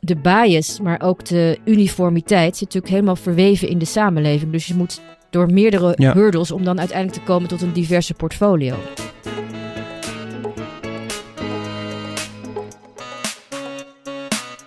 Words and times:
de 0.00 0.16
bias, 0.16 0.80
maar 0.80 1.00
ook 1.02 1.24
de 1.24 1.58
uniformiteit 1.64 2.56
zit 2.56 2.64
natuurlijk 2.66 2.92
helemaal 2.92 3.16
verweven 3.16 3.68
in 3.68 3.78
de 3.78 3.84
samenleving. 3.84 4.52
Dus 4.52 4.66
je 4.66 4.74
moet 4.74 5.00
door 5.30 5.52
meerdere 5.52 5.92
Ja. 5.96 6.12
hurdles 6.12 6.50
om 6.50 6.64
dan 6.64 6.78
uiteindelijk 6.78 7.18
te 7.18 7.24
komen 7.24 7.48
tot 7.48 7.62
een 7.62 7.72
diverse 7.72 8.14
portfolio. 8.14 8.74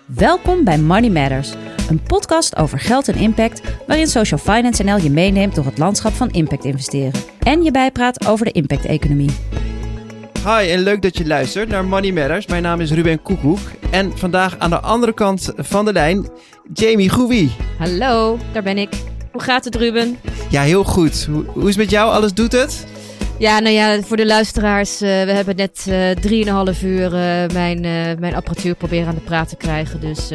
Welkom 0.06 0.64
bij 0.64 0.78
Money 0.78 1.10
Matters, 1.10 1.54
een 1.90 2.02
podcast 2.04 2.56
over 2.56 2.80
geld 2.80 3.08
en 3.08 3.16
impact, 3.16 3.62
waarin 3.88 4.08
Social 4.08 4.40
Finance 4.40 4.84
NL 4.84 4.98
je 4.98 5.10
meeneemt 5.10 5.56
door 5.56 5.66
het 5.66 5.78
landschap 5.78 6.14
van 6.14 6.30
impact 6.30 6.66
investeren 6.66 7.12
en 7.40 7.64
je 7.64 7.72
bijpraat 7.72 8.28
over 8.28 8.46
de 8.46 8.52
impact-economie. 8.52 9.30
Hi 10.46 10.70
en 10.72 10.80
leuk 10.80 11.02
dat 11.02 11.18
je 11.18 11.26
luistert 11.28 11.70
naar 11.70 11.86
Money 11.86 12.12
Matters. 12.12 12.48
Mijn 12.48 12.64
naam 12.64 12.80
is 12.82 12.92
Ruben 12.92 13.22
Koekoek 13.22 13.60
en 13.94 14.18
vandaag 14.18 14.60
aan 14.60 14.70
de 14.70 14.80
andere 14.80 15.14
kant 15.14 15.54
van 15.56 15.86
de 15.86 15.94
lijn 15.94 16.28
Jamie 16.74 17.10
Goewie. 17.10 17.52
Hallo, 17.78 18.38
daar 18.54 18.64
ben 18.64 18.78
ik. 18.78 18.90
Hoe 19.32 19.42
gaat 19.42 19.66
het, 19.66 19.76
Ruben? 19.76 20.18
Ja, 20.50 20.62
heel 20.62 20.84
goed. 20.84 21.26
Hoe, 21.32 21.44
hoe 21.46 21.62
is 21.62 21.68
het 21.68 21.78
met 21.78 21.90
jou? 21.90 22.12
Alles 22.12 22.34
doet 22.34 22.52
het? 22.52 22.88
Ja, 23.38 23.60
nou 23.60 23.76
ja, 23.76 24.02
voor 24.02 24.18
de 24.18 24.26
luisteraars, 24.26 25.02
eh, 25.02 25.10
we 25.10 25.32
hebben 25.32 25.56
net 25.56 25.86
eh, 25.90 26.10
drieënhalf 26.10 26.84
uur 26.84 27.06
eh, 27.06 27.50
mijn, 27.54 27.82
mijn 28.20 28.36
apparatuur 28.36 28.76
proberen 28.76 29.08
aan 29.08 29.16
de 29.16 29.22
praat 29.22 29.50
te 29.50 29.56
krijgen. 29.56 30.00
Dus, 30.00 30.32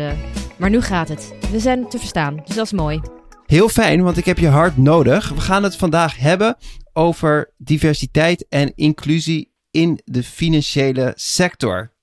maar 0.56 0.70
nu 0.70 0.80
gaat 0.80 1.08
het. 1.08 1.34
We 1.50 1.60
zijn 1.60 1.88
te 1.88 1.98
verstaan, 1.98 2.42
dus 2.44 2.56
dat 2.56 2.64
is 2.64 2.72
mooi. 2.72 3.00
Heel 3.46 3.68
fijn, 3.68 4.02
want 4.02 4.16
ik 4.16 4.24
heb 4.24 4.38
je 4.38 4.48
hard 4.48 4.76
nodig. 4.76 5.28
We 5.28 5.40
gaan 5.40 5.62
het 5.62 5.76
vandaag 5.76 6.18
hebben 6.18 6.56
over 6.92 7.52
diversiteit 7.56 8.46
en 8.48 8.72
inclusie 8.74 9.52
in 9.70 10.00
de 10.04 10.22
financiële 10.22 11.12
sector. 11.16 11.96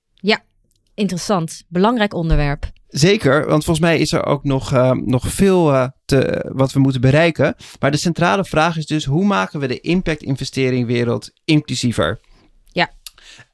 Interessant, 0.96 1.62
belangrijk 1.68 2.14
onderwerp. 2.14 2.70
Zeker, 2.88 3.46
want 3.48 3.64
volgens 3.64 3.86
mij 3.86 3.98
is 3.98 4.12
er 4.12 4.26
ook 4.26 4.44
nog, 4.44 4.72
eh, 4.72 4.90
nog 4.90 5.26
veel 5.26 5.72
eh, 5.72 5.88
te, 6.04 6.50
wat 6.52 6.72
we 6.72 6.80
moeten 6.80 7.00
bereiken. 7.00 7.54
Maar 7.80 7.90
de 7.90 7.96
centrale 7.96 8.44
vraag 8.44 8.76
is 8.76 8.86
dus: 8.86 9.04
hoe 9.04 9.24
maken 9.24 9.60
we 9.60 9.66
de 9.66 9.80
impact-investeringwereld 9.80 11.30
inclusiever? 11.44 12.20
Ja. 12.64 12.90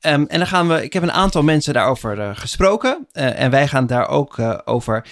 Ehm, 0.01 0.25
en 0.29 0.39
dan 0.39 0.47
gaan 0.47 0.69
we, 0.69 0.85
ik 0.85 0.93
heb 0.93 1.03
een 1.03 1.13
aantal 1.13 1.43
mensen 1.43 1.75
daarover 1.75 2.21
eh, 2.21 2.31
gesproken. 2.35 3.07
en 3.13 3.51
wij 3.51 3.69
gaan 3.69 3.87
daar 3.87 4.09
ook 4.09 4.39
over 4.65 5.07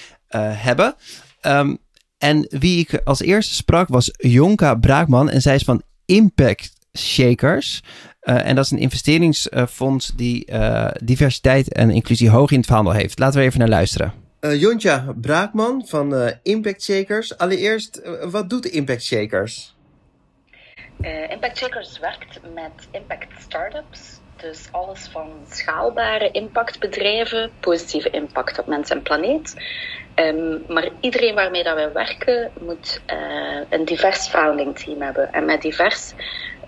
hebben. 0.56 0.94
Ehm, 1.40 1.74
en 2.18 2.46
wie 2.58 2.78
ik 2.78 3.00
als 3.04 3.20
eerste 3.20 3.54
sprak 3.54 3.88
was 3.88 4.10
Jonka 4.16 4.74
Braakman. 4.74 5.30
En 5.30 5.40
zij 5.40 5.54
is 5.54 5.62
van 5.62 5.82
Impact 6.04 6.72
Shakers. 6.98 7.82
Eh, 8.20 8.46
en 8.46 8.54
dat 8.54 8.64
is 8.64 8.70
een 8.70 8.78
investeringsfonds 8.78 10.12
die 10.16 10.44
eh, 10.44 10.90
diversiteit 11.02 11.72
en 11.72 11.90
inclusie 11.90 12.30
hoog 12.30 12.50
in 12.50 12.58
het 12.58 12.68
vaandel 12.68 12.92
heeft. 12.92 13.18
Laten 13.18 13.40
we 13.40 13.46
even 13.46 13.58
naar 13.58 13.68
luisteren. 13.68 14.12
Uh, 14.40 14.60
Jontja 14.60 15.14
Braakman 15.20 15.86
van 15.86 16.14
uh, 16.14 16.30
Impact 16.42 16.82
Shakers. 16.82 17.38
Allereerst, 17.38 18.00
uh, 18.04 18.24
wat 18.30 18.50
doet 18.50 18.66
Impact 18.66 19.02
Shakers? 19.02 19.74
Uh, 21.00 21.30
Impact 21.30 21.58
Shakers 21.58 21.98
werkt 21.98 22.40
met 22.54 22.88
impact 22.90 23.28
startups. 23.38 24.20
Dus 24.36 24.68
alles 24.70 25.08
van 25.12 25.30
schaalbare 25.48 26.30
impactbedrijven, 26.30 27.50
positieve 27.60 28.10
impact 28.10 28.58
op 28.58 28.66
mens 28.66 28.90
en 28.90 29.02
planeet. 29.02 29.54
Um, 30.14 30.62
maar 30.68 30.88
iedereen 31.00 31.34
waarmee 31.34 31.62
dat 31.62 31.74
wij 31.74 31.92
werken 31.92 32.50
moet 32.60 33.00
uh, 33.12 33.60
een 33.68 33.84
divers 33.84 34.28
founding 34.28 34.78
team 34.78 35.00
hebben. 35.00 35.32
En 35.32 35.44
met 35.44 35.62
divers 35.62 36.12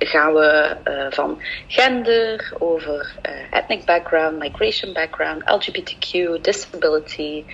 gaan 0.06 0.34
we 0.34 0.76
uh, 0.84 1.06
van 1.10 1.42
gender 1.66 2.52
over 2.58 3.14
uh, 3.26 3.32
ethnic 3.50 3.84
background, 3.84 4.38
migration 4.38 4.92
background, 4.92 5.42
LGBTQ, 5.44 6.40
disability. 6.40 7.44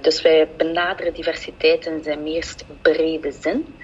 dus 0.00 0.22
wij 0.22 0.48
benaderen 0.56 1.14
diversiteit 1.14 1.86
in 1.86 2.02
zijn 2.02 2.22
meest 2.22 2.64
brede 2.82 3.32
zin. 3.32 3.78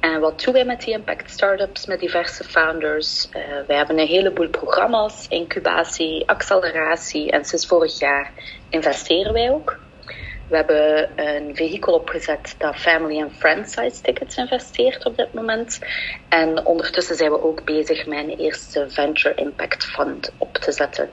En 0.00 0.20
wat 0.20 0.42
doen 0.44 0.52
wij 0.52 0.64
met 0.64 0.80
die 0.80 0.94
impact 0.94 1.30
startups, 1.30 1.86
met 1.86 2.00
diverse 2.00 2.44
founders? 2.44 3.28
Wij 3.66 3.76
hebben 3.76 3.98
een 3.98 4.06
heleboel 4.06 4.48
programma's, 4.48 5.26
incubatie, 5.28 6.28
acceleratie 6.28 7.30
en 7.30 7.44
sinds 7.44 7.66
vorig 7.66 7.98
jaar 7.98 8.32
investeren 8.68 9.32
wij 9.32 9.50
ook. 9.50 9.81
We 10.52 10.58
hebben 10.58 11.10
een 11.26 11.56
vehikel 11.56 11.94
opgezet 11.94 12.54
dat 12.58 12.76
family 12.76 13.30
en 13.40 13.64
size 13.68 14.00
tickets 14.02 14.36
investeert 14.36 15.04
op 15.04 15.16
dit 15.16 15.34
moment. 15.34 15.78
En 16.28 16.66
ondertussen 16.66 17.16
zijn 17.16 17.30
we 17.30 17.42
ook 17.42 17.64
bezig 17.64 18.06
een 18.06 18.28
eerste 18.28 18.86
venture 18.88 19.34
impact 19.34 19.84
fund 19.84 20.32
op 20.38 20.54
te 20.54 20.72
zetten. 20.72 21.10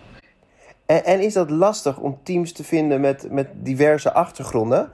En, 0.85 1.19
is 1.19 1.33
dat 1.33 1.49
lastig 1.49 1.97
om 1.97 2.19
teams 2.23 2.51
te 2.51 2.63
vinden 2.63 3.01
met, 3.01 3.31
met 3.31 3.47
diverse 3.53 4.13
achtergronden? 4.13 4.91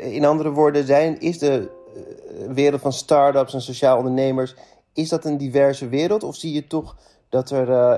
In 0.00 0.24
andere 0.24 0.50
woorden, 0.50 0.86
zijn, 0.86 1.20
is 1.20 1.38
de 1.38 1.70
wereld 2.48 2.80
van 2.80 2.92
start-ups 2.92 3.54
en 3.54 3.60
sociaal 3.60 3.96
ondernemers, 3.96 4.54
is 4.92 5.08
dat 5.08 5.24
een 5.24 5.36
diverse 5.36 5.88
wereld? 5.88 6.22
Of 6.22 6.36
zie 6.36 6.52
je 6.52 6.66
toch 6.66 6.96
dat, 7.28 7.50
er, 7.50 7.68
uh, 7.68 7.96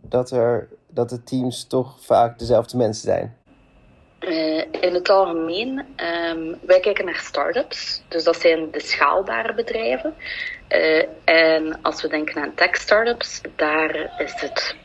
dat, 0.00 0.30
er, 0.30 0.68
dat 0.86 1.08
de 1.08 1.22
teams 1.22 1.66
toch 1.66 1.96
vaak 2.00 2.38
dezelfde 2.38 2.76
mensen 2.76 3.02
zijn? 3.02 3.37
Uh, 4.20 4.64
in 4.80 4.94
het 4.94 5.08
algemeen, 5.08 5.78
um, 5.78 6.58
wij 6.60 6.80
kijken 6.80 7.04
naar 7.04 7.16
start-ups. 7.16 8.02
Dus 8.08 8.24
dat 8.24 8.40
zijn 8.40 8.70
de 8.70 8.80
schaalbare 8.80 9.54
bedrijven. 9.54 10.14
Uh, 10.68 11.02
en 11.24 11.78
als 11.82 12.02
we 12.02 12.08
denken 12.08 12.42
aan 12.42 12.54
tech-startups, 12.54 13.40
daar 13.56 14.14
is 14.18 14.40
het 14.40 14.76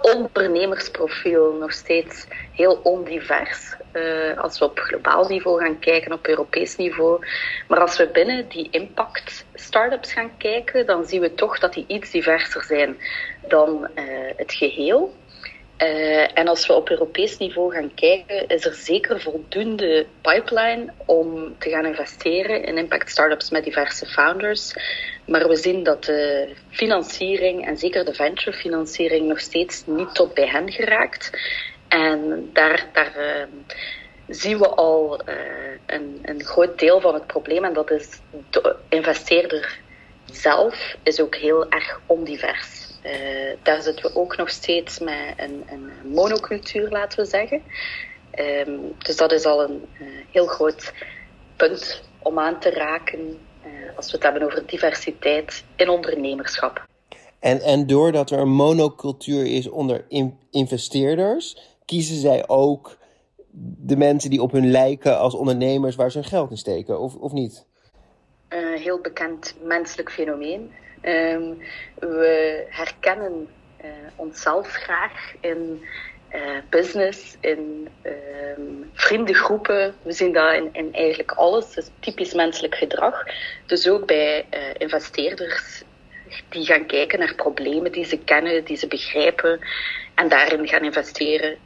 ondernemersprofiel 0.00 1.52
nog 1.52 1.72
steeds 1.72 2.26
heel 2.52 2.80
ondivers. 2.82 3.74
Uh, 3.92 4.38
als 4.38 4.58
we 4.58 4.64
op 4.64 4.78
globaal 4.78 5.28
niveau 5.28 5.60
gaan 5.60 5.78
kijken, 5.78 6.12
op 6.12 6.26
Europees 6.26 6.76
niveau. 6.76 7.26
Maar 7.68 7.80
als 7.80 7.96
we 7.96 8.06
binnen 8.06 8.48
die 8.48 8.68
impact 8.70 9.44
startups 9.54 10.12
gaan 10.12 10.36
kijken, 10.36 10.86
dan 10.86 11.04
zien 11.04 11.20
we 11.20 11.34
toch 11.34 11.58
dat 11.58 11.72
die 11.72 11.84
iets 11.86 12.10
diverser 12.10 12.64
zijn 12.64 12.96
dan 13.48 13.88
het 14.36 14.52
geheel. 14.52 15.14
Uh, 15.82 16.38
en 16.38 16.48
als 16.48 16.66
we 16.66 16.72
op 16.72 16.90
Europees 16.90 17.38
niveau 17.38 17.72
gaan 17.72 17.94
kijken, 17.94 18.48
is 18.48 18.64
er 18.64 18.74
zeker 18.74 19.20
voldoende 19.20 20.06
pipeline 20.20 20.92
om 21.06 21.58
te 21.58 21.70
gaan 21.70 21.86
investeren 21.86 22.64
in 22.64 22.78
impact 22.78 23.10
startups 23.10 23.50
met 23.50 23.64
diverse 23.64 24.06
founders. 24.06 24.74
Maar 25.26 25.48
we 25.48 25.56
zien 25.56 25.82
dat 25.82 26.04
de 26.04 26.52
financiering 26.70 27.66
en 27.66 27.76
zeker 27.76 28.04
de 28.04 28.14
venture 28.14 28.56
financiering 28.56 29.28
nog 29.28 29.40
steeds 29.40 29.86
niet 29.86 30.14
tot 30.14 30.34
bij 30.34 30.46
hen 30.46 30.72
geraakt. 30.72 31.30
En 31.88 32.50
daar, 32.52 32.86
daar 32.92 33.14
uh, 33.18 33.44
zien 34.28 34.58
we 34.58 34.68
al 34.68 35.20
uh, 35.28 35.34
een, 35.86 36.18
een 36.22 36.44
groot 36.44 36.78
deel 36.78 37.00
van 37.00 37.14
het 37.14 37.26
probleem. 37.26 37.64
En 37.64 37.72
dat 37.72 37.90
is 37.90 38.20
de 38.50 38.76
investeerder 38.88 39.78
zelf 40.24 40.96
is 41.02 41.20
ook 41.20 41.36
heel 41.36 41.70
erg 41.70 42.00
ondivers. 42.06 42.91
Uh, 43.04 43.56
daar 43.62 43.82
zitten 43.82 44.04
we 44.04 44.18
ook 44.18 44.36
nog 44.36 44.50
steeds 44.50 44.98
met 44.98 45.34
een, 45.36 45.64
een 45.70 46.10
monocultuur, 46.12 46.90
laten 46.90 47.18
we 47.18 47.24
zeggen. 47.24 47.62
Um, 48.38 48.94
dus 48.98 49.16
dat 49.16 49.32
is 49.32 49.44
al 49.44 49.62
een 49.62 49.84
uh, 50.00 50.08
heel 50.30 50.46
groot 50.46 50.92
punt 51.56 52.02
om 52.22 52.38
aan 52.38 52.60
te 52.60 52.70
raken 52.70 53.20
uh, 53.20 53.96
als 53.96 54.06
we 54.06 54.12
het 54.12 54.22
hebben 54.22 54.42
over 54.42 54.66
diversiteit 54.66 55.64
in 55.76 55.88
ondernemerschap. 55.88 56.86
En, 57.38 57.60
en 57.60 57.86
doordat 57.86 58.30
er 58.30 58.38
een 58.38 58.52
monocultuur 58.52 59.46
is 59.46 59.68
onder 59.68 60.04
in 60.08 60.38
investeerders, 60.50 61.76
kiezen 61.84 62.16
zij 62.16 62.48
ook 62.48 62.98
de 63.78 63.96
mensen 63.96 64.30
die 64.30 64.42
op 64.42 64.52
hun 64.52 64.70
lijken 64.70 65.18
als 65.18 65.34
ondernemers 65.34 65.96
waar 65.96 66.10
ze 66.10 66.18
hun 66.18 66.26
geld 66.26 66.50
in 66.50 66.56
steken, 66.56 67.00
of, 67.00 67.14
of 67.16 67.32
niet? 67.32 67.66
Een 68.48 68.78
heel 68.78 69.00
bekend 69.00 69.54
menselijk 69.62 70.12
fenomeen. 70.12 70.70
Um, 71.04 71.58
we 71.98 72.64
herkennen 72.68 73.48
uh, 73.84 73.90
onszelf 74.16 74.68
graag 74.68 75.34
in 75.40 75.84
uh, 76.34 76.40
business, 76.70 77.36
in 77.40 77.88
um, 78.56 78.90
vriendengroepen. 78.92 79.94
We 80.02 80.12
zien 80.12 80.32
dat 80.32 80.70
in, 80.72 80.94
eigenlijk 80.94 81.32
alles. 81.32 81.74
Dat 81.74 81.84
is 81.84 81.90
typisch 82.00 82.32
menselijk 82.32 82.74
gedrag. 82.74 83.24
Dus 83.66 83.88
ook 83.88 84.06
bij 84.06 84.46
uh, 84.54 84.60
investeerders 84.78 85.82
die 86.48 86.64
gaan 86.64 86.86
kijken 86.86 87.18
naar 87.18 87.34
problemen 87.34 87.92
die 87.92 88.04
ze 88.04 88.18
kennen, 88.18 88.64
die 88.64 88.76
ze 88.76 88.86
begrijpen 88.86 89.60
en 90.14 90.28
daarin 90.28 90.68
gaan 90.68 90.84
investeren. 90.84 91.56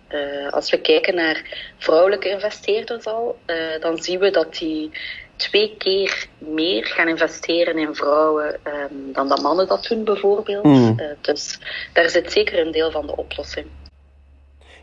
als 0.50 0.70
we 0.70 0.80
kijken 0.80 1.14
naar 1.14 1.42
vrouwelijke 1.78 2.28
investeerders 2.28 3.04
al, 3.04 3.38
dan 3.80 4.02
zien 4.02 4.18
we 4.18 4.30
dat 4.30 4.54
die 4.54 4.90
twee 5.36 5.76
keer 5.76 6.28
meer 6.38 6.86
gaan 6.86 7.08
investeren 7.08 7.78
in 7.78 7.94
vrouwen 7.94 8.60
um, 8.64 9.12
dan 9.12 9.28
dat 9.28 9.42
mannen 9.42 9.68
dat 9.68 9.86
doen, 9.88 10.04
bijvoorbeeld. 10.04 10.64
Mm. 10.64 11.00
Uh, 11.00 11.06
dus 11.20 11.58
daar 11.92 12.10
zit 12.10 12.32
zeker 12.32 12.66
een 12.66 12.72
deel 12.72 12.90
van 12.90 13.06
de 13.06 13.16
oplossing. 13.16 13.66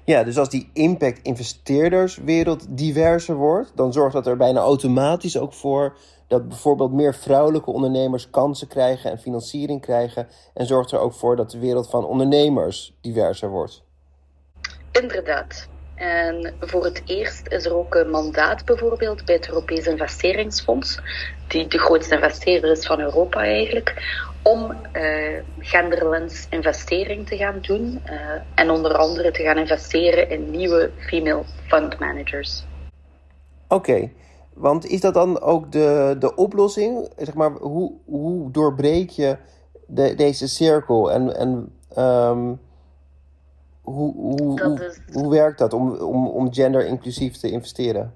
Ja, 0.06 0.24
dus 0.24 0.38
als 0.38 0.50
die 0.50 0.70
impact-investeerderswereld 0.74 2.78
diverser 2.78 3.36
wordt, 3.36 3.72
dan 3.76 3.94
zorgt 3.94 4.14
dat 4.14 4.28
er 4.28 4.38
bijna 4.38 4.60
automatisch 4.60 5.38
ook 5.38 5.54
voor 5.54 5.98
dat 6.28 6.48
bijvoorbeeld 6.48 6.92
meer 6.92 7.16
vrouwelijke 7.16 7.72
ondernemers 7.72 8.30
kansen 8.30 8.68
krijgen 8.68 9.12
en 9.12 9.20
financiering 9.20 9.82
krijgen. 9.82 10.28
En 10.54 10.66
zorgt 10.66 10.92
er 10.92 11.00
ook 11.00 11.14
voor 11.14 11.36
dat 11.36 11.52
de 11.52 11.60
wereld 11.60 11.90
van 11.90 12.06
ondernemers 12.06 12.94
diverser 13.02 13.50
wordt. 13.50 13.84
Inderdaad. 14.92 15.72
En 16.04 16.54
voor 16.60 16.84
het 16.84 17.02
eerst 17.06 17.48
is 17.48 17.66
er 17.66 17.76
ook 17.76 17.96
een 17.96 18.10
mandaat 18.10 18.66
bijvoorbeeld 18.66 19.26
bij 19.26 19.36
het 19.36 19.48
Europees 19.48 19.88
Investeringsfonds, 19.88 21.00
die 21.48 21.68
de 21.68 21.80
grootste 21.80 22.16
investeerder 22.16 22.72
is 22.72 22.86
van 22.86 23.00
Europa 23.00 23.40
eigenlijk, 23.40 23.94
om 24.42 24.72
uh, 24.94 25.40
genderlens 25.60 26.48
investering 26.50 27.28
te 27.28 27.38
gaan 27.38 27.60
doen 27.62 28.02
uh, 28.06 28.20
en 28.56 28.70
onder 28.70 28.94
andere 28.94 29.32
te 29.32 29.44
gaan 29.44 29.58
investeren 29.58 30.30
in 30.30 30.52
nieuwe 30.52 30.92
female 30.98 31.44
fund 31.68 32.00
managers. 32.00 32.66
Oké, 33.68 34.12
want 34.54 34.86
is 34.86 35.02
dat 35.02 35.14
dan 35.14 35.42
ook 35.42 35.72
de, 35.72 36.16
de 36.20 36.36
oplossing? 36.36 37.10
Zeg 37.18 37.34
maar, 37.34 37.52
hoe, 37.52 37.92
hoe 38.06 38.52
doorbreek 38.52 39.10
je 39.10 39.38
de, 39.88 40.16
deze 40.16 40.48
cirkel 40.48 41.12
en, 41.12 41.36
en 41.36 41.72
um, 41.98 42.60
hoe, 43.84 44.14
hoe, 44.14 44.62
hoe, 44.62 44.96
hoe, 45.12 45.30
werkt 45.30 45.58
dat 45.58 45.74
om, 45.74 45.96
om, 45.96 46.28
om 46.28 46.54
gender 46.54 46.86
inclusief 46.86 47.38
te 47.38 47.52
investeren? 47.52 48.14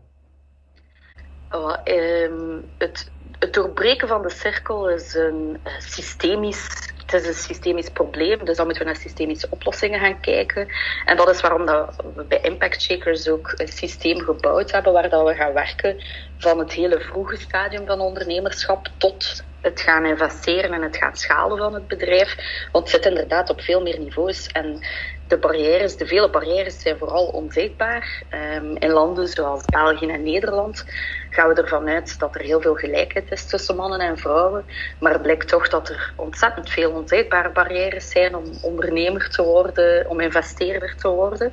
Oh, 1.51 1.75
um, 1.83 2.65
het, 2.77 3.11
het 3.39 3.53
doorbreken 3.53 4.07
van 4.07 4.21
de 4.21 4.29
cirkel 4.29 4.89
is 4.89 5.15
een 5.15 5.59
uh, 5.65 5.79
systemisch 5.79 6.93
het 7.11 7.21
is 7.21 7.27
een 7.27 7.33
systemisch 7.33 7.89
probleem, 7.89 8.45
dus 8.45 8.57
dan 8.57 8.65
moeten 8.65 8.83
we 8.83 8.91
naar 8.91 9.01
systemische 9.01 9.47
oplossingen 9.49 9.99
gaan 9.99 10.19
kijken. 10.19 10.67
En 11.05 11.17
dat 11.17 11.29
is 11.29 11.41
waarom 11.41 11.65
dat 11.65 11.95
we 12.15 12.23
bij 12.23 12.41
Impact 12.41 12.81
Shakers 12.81 13.29
ook 13.29 13.53
een 13.55 13.67
systeem 13.67 14.19
gebouwd 14.19 14.71
hebben 14.71 14.93
waar 14.93 15.09
dat 15.09 15.27
we 15.27 15.33
gaan 15.33 15.53
werken 15.53 16.03
van 16.37 16.59
het 16.59 16.71
hele 16.71 16.99
vroege 16.99 17.35
stadium 17.35 17.85
van 17.85 17.99
ondernemerschap 17.99 18.87
tot 18.97 19.45
het 19.61 19.81
gaan 19.81 20.05
investeren 20.05 20.73
en 20.73 20.81
het 20.81 20.97
gaan 20.97 21.15
schalen 21.15 21.57
van 21.57 21.73
het 21.73 21.87
bedrijf. 21.87 22.35
Want 22.71 22.91
het 22.91 22.93
zit 22.93 23.11
inderdaad 23.11 23.49
op 23.49 23.61
veel 23.61 23.81
meer 23.81 23.99
niveaus. 23.99 24.47
En 24.47 24.79
de 25.27 25.37
barrières, 25.37 25.97
de 25.97 26.05
vele 26.05 26.29
barrières 26.29 26.79
zijn 26.79 26.97
vooral 26.97 27.25
onzichtbaar. 27.27 28.23
Um, 28.55 28.77
in 28.77 28.91
landen 28.91 29.27
zoals 29.27 29.69
België 29.69 30.07
en 30.07 30.23
Nederland 30.23 30.85
gaan 31.29 31.49
we 31.49 31.61
ervan 31.61 31.87
uit 31.87 32.19
dat 32.19 32.35
er 32.35 32.41
heel 32.41 32.61
veel 32.61 32.75
gelijkheid 32.75 33.31
is 33.31 33.45
tussen 33.45 33.75
mannen 33.75 33.99
en 33.99 34.17
vrouwen. 34.17 34.65
Maar 34.99 35.13
het 35.13 35.21
blijkt 35.21 35.47
toch 35.47 35.69
dat 35.69 35.89
er 35.89 36.13
ontzettend 36.15 36.69
veel 36.69 36.91
onzichtbare 36.91 37.51
barrières 37.51 38.09
zijn 38.09 38.35
om 38.35 38.43
ondernemer 38.61 39.29
te 39.29 39.43
worden, 39.43 40.09
om 40.09 40.19
investeerder 40.19 40.95
te 40.95 41.07
worden. 41.07 41.51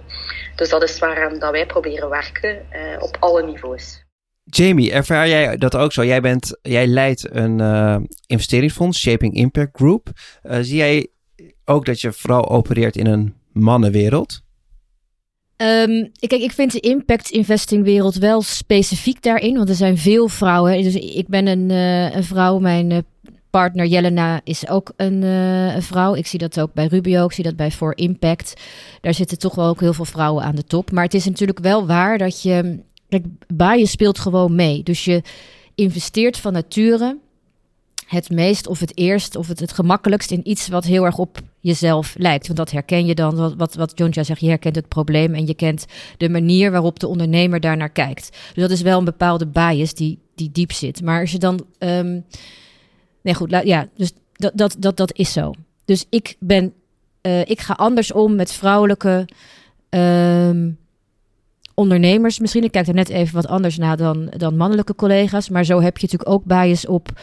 Dus 0.56 0.68
dat 0.68 0.82
is 0.82 0.98
waaraan 0.98 1.38
dat 1.38 1.50
wij 1.50 1.66
proberen 1.66 2.08
werken 2.08 2.66
uh, 2.72 3.02
op 3.02 3.16
alle 3.20 3.42
niveaus. 3.42 4.02
Jamie, 4.44 4.92
ervaar 4.92 5.28
jij 5.28 5.56
dat 5.56 5.76
ook 5.76 5.92
zo? 5.92 6.04
Jij, 6.04 6.20
bent, 6.20 6.58
jij 6.62 6.86
leidt 6.86 7.34
een 7.34 7.58
uh, 7.58 7.96
investeringsfonds, 8.26 9.00
Shaping 9.00 9.34
Impact 9.34 9.76
Group. 9.76 10.08
Uh, 10.42 10.56
zie 10.60 10.76
jij 10.76 11.08
ook 11.64 11.86
dat 11.86 12.00
je 12.00 12.12
vooral 12.12 12.48
opereert 12.48 12.96
in 12.96 13.06
een 13.06 13.34
mannenwereld? 13.52 14.43
Um, 15.56 16.10
kijk, 16.18 16.42
ik 16.42 16.52
vind 16.52 16.72
de 16.72 16.80
impact 16.80 17.30
investing 17.30 17.84
wereld 17.84 18.14
wel 18.14 18.42
specifiek 18.42 19.22
daarin, 19.22 19.56
want 19.56 19.68
er 19.68 19.74
zijn 19.74 19.98
veel 19.98 20.28
vrouwen. 20.28 20.82
Dus 20.82 20.94
ik 20.94 21.28
ben 21.28 21.46
een, 21.46 21.70
uh, 21.70 22.14
een 22.14 22.24
vrouw, 22.24 22.58
mijn 22.58 23.04
partner 23.50 23.86
Jelena 23.86 24.40
is 24.44 24.68
ook 24.68 24.92
een, 24.96 25.22
een, 25.22 25.82
vrouw. 25.82 26.14
Ik 26.14 26.26
zie 26.26 26.38
dat 26.38 26.60
ook 26.60 26.72
bij 26.72 26.86
Rubio, 26.86 27.24
ik 27.24 27.32
zie 27.32 27.44
dat 27.44 27.56
bij 27.56 27.70
For 27.70 27.96
Impact. 27.96 28.60
Daar 29.00 29.14
zitten 29.14 29.38
toch 29.38 29.54
wel 29.54 29.68
ook 29.68 29.80
heel 29.80 29.92
veel 29.92 30.04
vrouwen 30.04 30.44
aan 30.44 30.54
de 30.54 30.64
top. 30.64 30.90
Maar 30.90 31.04
het 31.04 31.14
is 31.14 31.24
natuurlijk 31.24 31.58
wel 31.58 31.86
waar 31.86 32.18
dat 32.18 32.42
je 32.42 32.82
Kijk, 33.08 33.24
bias 33.54 33.90
speelt 33.90 34.18
gewoon 34.18 34.54
mee. 34.54 34.82
Dus 34.82 35.04
je 35.04 35.22
investeert 35.74 36.36
van 36.36 36.52
nature 36.52 37.18
het 38.06 38.30
meest 38.30 38.66
of 38.66 38.80
het 38.80 38.98
eerst 38.98 39.36
of 39.36 39.48
het, 39.48 39.60
het 39.60 39.72
gemakkelijkst 39.72 40.30
in 40.30 40.48
iets 40.48 40.68
wat 40.68 40.84
heel 40.84 41.04
erg 41.04 41.18
op 41.18 41.40
jezelf 41.64 42.14
lijkt. 42.18 42.46
Want 42.46 42.58
dat 42.58 42.70
herken 42.70 43.06
je 43.06 43.14
dan, 43.14 43.36
wat, 43.36 43.54
wat, 43.54 43.74
wat 43.74 43.92
zegt, 44.10 44.40
je 44.40 44.48
herkent 44.48 44.76
het 44.76 44.88
probleem 44.88 45.34
en 45.34 45.46
je 45.46 45.54
kent 45.54 45.86
de 46.16 46.28
manier 46.28 46.70
waarop 46.70 46.98
de 46.98 47.06
ondernemer 47.06 47.60
daarnaar 47.60 47.90
kijkt. 47.90 48.30
Dus 48.30 48.62
dat 48.62 48.70
is 48.70 48.82
wel 48.82 48.98
een 48.98 49.04
bepaalde 49.04 49.46
bias 49.46 49.94
die, 49.94 50.18
die 50.34 50.50
diep 50.52 50.72
zit. 50.72 51.02
Maar 51.02 51.20
als 51.20 51.32
je 51.32 51.38
dan. 51.38 51.64
Um, 51.78 52.24
nee, 53.22 53.34
goed, 53.34 53.50
ja, 53.64 53.88
dus 53.96 54.12
dat, 54.32 54.52
dat, 54.54 54.76
dat, 54.78 54.96
dat 54.96 55.12
is 55.14 55.32
zo. 55.32 55.52
Dus 55.84 56.06
ik 56.10 56.36
ben. 56.38 56.72
Uh, 57.22 57.40
ik 57.40 57.60
ga 57.60 57.74
anders 57.74 58.12
om 58.12 58.34
met 58.34 58.52
vrouwelijke. 58.52 59.28
Um, 59.90 60.78
ondernemers 61.74 62.38
misschien. 62.38 62.64
Ik 62.64 62.72
kijk 62.72 62.86
er 62.86 62.94
net 62.94 63.08
even 63.08 63.34
wat 63.34 63.46
anders 63.46 63.76
naar 63.76 63.96
dan, 63.96 64.32
dan 64.36 64.56
mannelijke 64.56 64.94
collega's. 64.94 65.48
Maar 65.48 65.64
zo 65.64 65.80
heb 65.80 65.98
je 65.98 66.02
natuurlijk 66.02 66.30
ook 66.30 66.44
bias 66.44 66.86
op, 66.86 67.20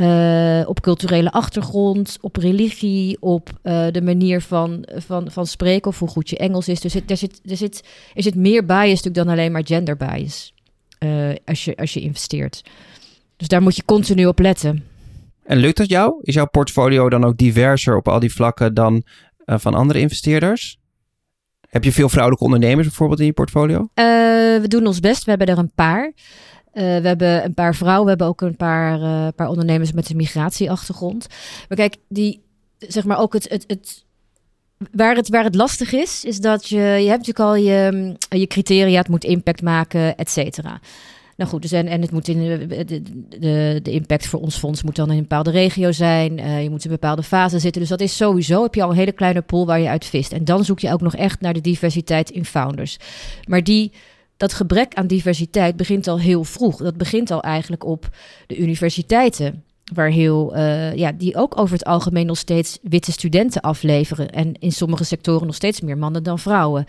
uh, 0.00 0.62
op 0.64 0.80
culturele 0.80 1.32
achtergrond, 1.32 2.18
op 2.20 2.36
religie, 2.36 3.16
op 3.20 3.50
uh, 3.62 3.86
de 3.90 4.02
manier 4.02 4.40
van, 4.40 4.88
van, 4.96 5.30
van 5.30 5.46
spreken 5.46 5.90
of 5.90 5.98
hoe 5.98 6.08
goed 6.08 6.30
je 6.30 6.36
Engels 6.36 6.68
is. 6.68 6.80
Dus 6.80 6.94
er, 6.94 7.02
er, 7.06 7.16
zit, 7.16 7.40
er, 7.44 7.56
zit, 7.56 7.84
er 8.14 8.22
zit 8.22 8.34
meer 8.34 8.64
bias 8.64 8.88
natuurlijk 8.88 9.14
dan 9.14 9.28
alleen 9.28 9.52
maar 9.52 9.66
gender 9.66 9.96
bias 9.96 10.54
uh, 10.98 11.34
als, 11.44 11.64
je, 11.64 11.76
als 11.76 11.94
je 11.94 12.00
investeert. 12.00 12.62
Dus 13.36 13.48
daar 13.48 13.62
moet 13.62 13.76
je 13.76 13.84
continu 13.84 14.26
op 14.26 14.38
letten. 14.38 14.84
En 15.42 15.56
lukt 15.56 15.76
dat 15.76 15.88
jou? 15.88 16.14
Is 16.22 16.34
jouw 16.34 16.48
portfolio 16.48 17.08
dan 17.08 17.24
ook 17.24 17.36
diverser 17.36 17.96
op 17.96 18.08
al 18.08 18.20
die 18.20 18.32
vlakken 18.32 18.74
dan 18.74 19.02
van 19.46 19.74
andere 19.74 19.98
investeerders? 19.98 20.78
Heb 21.68 21.84
je 21.84 21.92
veel 21.92 22.08
vrouwelijke 22.08 22.44
ondernemers 22.44 22.86
bijvoorbeeld 22.86 23.20
in 23.20 23.26
je 23.26 23.32
portfolio? 23.32 23.88
We 23.94 24.64
doen 24.68 24.86
ons 24.86 25.00
best. 25.00 25.24
We 25.24 25.30
hebben 25.30 25.48
er 25.48 25.58
een 25.58 25.72
paar. 25.74 26.12
Uh, 26.74 26.82
we 26.82 27.06
hebben 27.08 27.44
een 27.44 27.54
paar 27.54 27.74
vrouwen. 27.74 28.04
We 28.04 28.08
hebben 28.08 28.26
ook 28.26 28.40
een 28.40 28.56
paar, 28.56 29.00
uh, 29.00 29.28
paar 29.36 29.48
ondernemers 29.48 29.92
met 29.92 30.10
een 30.10 30.16
migratieachtergrond. 30.16 31.26
Maar 31.68 31.78
kijk, 31.78 31.96
die, 32.08 32.42
zeg 32.78 33.04
maar 33.04 33.18
ook 33.18 33.32
het, 33.32 33.48
het, 33.48 33.64
het 33.66 34.04
Waar 34.92 35.16
het, 35.16 35.28
waar 35.28 35.44
het 35.44 35.54
lastig 35.54 35.92
is, 35.92 36.24
is 36.24 36.40
dat 36.40 36.68
je, 36.68 36.76
je 36.76 37.08
hebt 37.08 37.26
natuurlijk 37.26 37.38
al 37.38 37.54
je, 37.54 38.14
je 38.28 38.46
criteria, 38.46 38.98
het 38.98 39.08
moet 39.08 39.24
impact 39.24 39.62
maken, 39.62 40.16
et 40.16 40.30
cetera. 40.30 40.80
Nou 41.36 41.50
goed, 41.50 41.62
dus 41.62 41.72
en, 41.72 41.86
en 41.86 42.00
het 42.00 42.10
moet 42.10 42.28
in 42.28 42.38
de, 42.38 42.86
de, 43.38 43.80
de, 43.82 43.90
impact 43.90 44.26
voor 44.26 44.40
ons 44.40 44.56
fonds 44.56 44.82
moet 44.82 44.96
dan 44.96 45.10
in 45.10 45.16
een 45.16 45.22
bepaalde 45.22 45.50
regio 45.50 45.92
zijn. 45.92 46.36
Je 46.62 46.70
moet 46.70 46.84
in 46.84 46.90
een 46.90 46.98
bepaalde 47.00 47.22
fase 47.22 47.58
zitten. 47.58 47.80
Dus 47.80 47.90
dat 47.90 48.00
is 48.00 48.16
sowieso, 48.16 48.62
heb 48.62 48.74
je 48.74 48.82
al 48.82 48.90
een 48.90 48.96
hele 48.96 49.12
kleine 49.12 49.42
pool 49.42 49.66
waar 49.66 49.80
je 49.80 49.88
uit 49.88 50.04
vist. 50.04 50.32
En 50.32 50.44
dan 50.44 50.64
zoek 50.64 50.80
je 50.80 50.92
ook 50.92 51.00
nog 51.00 51.16
echt 51.16 51.40
naar 51.40 51.52
de 51.52 51.60
diversiteit 51.60 52.30
in 52.30 52.44
founders. 52.44 52.96
Maar 53.46 53.64
die, 53.64 53.92
dat 54.42 54.52
gebrek 54.52 54.94
aan 54.94 55.06
diversiteit 55.06 55.76
begint 55.76 56.08
al 56.08 56.18
heel 56.18 56.44
vroeg. 56.44 56.76
Dat 56.76 56.96
begint 56.96 57.30
al 57.30 57.42
eigenlijk 57.42 57.84
op 57.84 58.08
de 58.46 58.58
universiteiten. 58.58 59.64
Waar 59.94 60.10
heel, 60.10 60.56
uh, 60.56 60.94
ja, 60.94 61.12
die 61.12 61.36
ook 61.36 61.58
over 61.58 61.74
het 61.74 61.84
algemeen 61.84 62.26
nog 62.26 62.38
steeds 62.38 62.78
witte 62.82 63.12
studenten 63.12 63.60
afleveren. 63.60 64.30
En 64.30 64.52
in 64.58 64.72
sommige 64.72 65.04
sectoren 65.04 65.46
nog 65.46 65.54
steeds 65.54 65.80
meer 65.80 65.98
mannen 65.98 66.22
dan 66.22 66.38
vrouwen. 66.38 66.84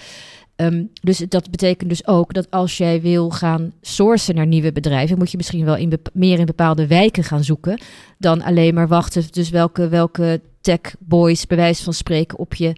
Um, 0.55 0.89
dus 1.01 1.17
dat 1.17 1.51
betekent 1.51 1.89
dus 1.89 2.07
ook 2.07 2.33
dat 2.33 2.51
als 2.51 2.77
jij 2.77 3.01
wil 3.01 3.29
gaan 3.29 3.73
sourcen 3.81 4.35
naar 4.35 4.47
nieuwe 4.47 4.71
bedrijven, 4.71 5.17
moet 5.17 5.31
je 5.31 5.37
misschien 5.37 5.65
wel 5.65 5.75
in 5.75 5.99
meer 6.13 6.39
in 6.39 6.45
bepaalde 6.45 6.87
wijken 6.87 7.23
gaan 7.23 7.43
zoeken 7.43 7.81
dan 8.17 8.41
alleen 8.41 8.73
maar 8.73 8.87
wachten. 8.87 9.23
Dus 9.31 9.49
welke, 9.49 9.87
welke 9.87 10.41
tech 10.61 10.95
boys, 10.99 11.47
bij 11.47 11.57
wijze 11.57 11.83
van 11.83 11.93
spreken, 11.93 12.37
op 12.37 12.53
je 12.53 12.75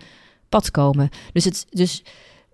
pad 0.50 0.72
komen. 0.72 1.10
Dus, 1.34 1.44
het, 1.44 1.66
dus 1.70 2.04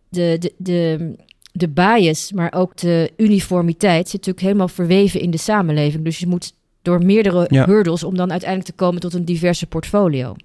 de, 0.10 0.36
de, 0.40 0.54
de, 0.58 1.16
de 1.52 1.70
bias, 1.70 2.32
maar 2.32 2.54
ook 2.54 2.78
de 2.78 3.12
uniformiteit 3.18 4.06
zit 4.10 4.14
natuurlijk 4.14 4.46
helemaal 4.46 4.68
verweven 4.68 5.20
in 5.20 5.32
de 5.32 5.38
samenleving. 5.38 6.04
Dus 6.04 6.20
je 6.20 6.28
moet 6.28 6.54
door 6.82 7.06
meerdere 7.06 7.46
ja. 7.50 7.66
hurdles 7.66 8.04
om 8.04 8.16
dan 8.16 8.32
uiteindelijk 8.32 8.70
te 8.70 8.76
komen 8.76 9.02
tot 9.02 9.14
een 9.14 9.26
diverse 9.26 9.68
portfolio. 9.68 10.36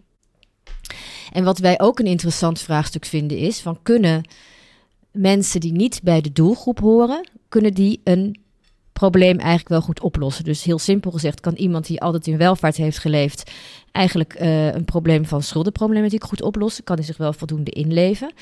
En 1.32 1.44
wat 1.44 1.58
wij 1.58 1.80
ook 1.80 1.98
een 1.98 2.06
interessant 2.06 2.60
vraagstuk 2.60 3.04
vinden 3.04 3.38
is: 3.38 3.60
van 3.60 3.78
kunnen 3.82 4.22
mensen 5.10 5.60
die 5.60 5.72
niet 5.72 6.00
bij 6.02 6.20
de 6.20 6.32
doelgroep 6.32 6.80
horen, 6.80 7.28
kunnen 7.48 7.74
die 7.74 8.00
een 8.04 8.40
probleem 8.92 9.38
eigenlijk 9.38 9.68
wel 9.68 9.80
goed 9.80 10.00
oplossen. 10.00 10.44
Dus 10.44 10.64
heel 10.64 10.78
simpel 10.78 11.10
gezegd, 11.10 11.40
kan 11.40 11.54
iemand 11.54 11.86
die 11.86 12.00
altijd 12.00 12.26
in 12.26 12.36
welvaart 12.36 12.76
heeft 12.76 12.98
geleefd, 12.98 13.50
eigenlijk 13.92 14.40
uh, 14.40 14.72
een 14.72 14.84
probleem 14.84 15.24
van 15.24 15.42
schuldenproblematiek 15.42 16.24
goed 16.24 16.42
oplossen? 16.42 16.84
Kan 16.84 16.96
hij 16.96 17.04
zich 17.04 17.16
wel 17.16 17.32
voldoende 17.32 17.70
inleven? 17.70 18.32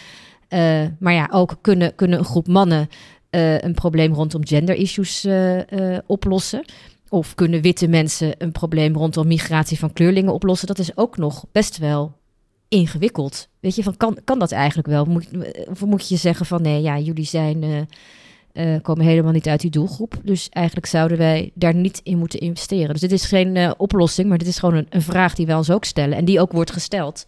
Uh, 0.48 0.84
maar 0.98 1.12
ja, 1.12 1.28
ook 1.32 1.56
kunnen, 1.60 1.94
kunnen 1.94 2.18
een 2.18 2.24
groep 2.24 2.46
mannen 2.46 2.88
uh, 3.30 3.58
een 3.58 3.74
probleem 3.74 4.14
rondom 4.14 4.46
gender 4.46 4.74
issues 4.74 5.26
oplossen. 6.06 6.64
Of 7.08 7.34
kunnen 7.34 7.60
witte 7.60 7.88
mensen 7.88 8.34
een 8.38 8.52
probleem 8.52 8.94
rondom 8.94 9.26
migratie 9.26 9.78
van 9.78 9.92
kleurlingen 9.92 10.32
oplossen? 10.32 10.66
Dat 10.66 10.78
is 10.78 10.96
ook 10.96 11.16
nog 11.16 11.44
best 11.52 11.78
wel 11.78 12.16
ingewikkeld. 12.68 13.48
Weet 13.60 13.74
je, 13.74 13.82
van 13.82 13.96
kan, 13.96 14.18
kan 14.24 14.38
dat 14.38 14.52
eigenlijk 14.52 14.88
wel? 14.88 15.04
Moet, 15.04 15.28
of 15.68 15.84
moet 15.84 16.08
je 16.08 16.16
zeggen 16.16 16.46
van 16.46 16.62
nee, 16.62 16.82
ja, 16.82 16.98
jullie 16.98 17.24
zijn, 17.24 17.88
komen 18.82 19.04
helemaal 19.04 19.32
niet 19.32 19.48
uit 19.48 19.60
die 19.60 19.70
doelgroep. 19.70 20.14
Dus 20.22 20.48
eigenlijk 20.48 20.86
zouden 20.86 21.18
wij 21.18 21.50
daar 21.54 21.74
niet 21.74 22.00
in 22.02 22.18
moeten 22.18 22.40
investeren. 22.40 22.88
Dus 22.92 23.00
dit 23.00 23.12
is 23.12 23.24
geen 23.24 23.78
oplossing, 23.78 24.28
maar 24.28 24.38
dit 24.38 24.48
is 24.48 24.58
gewoon 24.58 24.74
een, 24.74 24.86
een, 24.90 25.02
vraag 25.02 25.34
die 25.34 25.46
wij 25.46 25.56
ons 25.56 25.70
ook 25.70 25.84
stellen 25.84 26.16
en 26.18 26.24
die 26.24 26.40
ook 26.40 26.52
wordt 26.52 26.72
gesteld. 26.72 27.26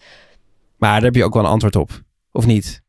Maar 0.76 0.92
daar 0.92 1.02
heb 1.02 1.14
je 1.14 1.24
ook 1.24 1.34
wel 1.34 1.44
een 1.44 1.50
antwoord 1.50 1.76
op, 1.76 2.02
of 2.32 2.46
niet? 2.46 2.84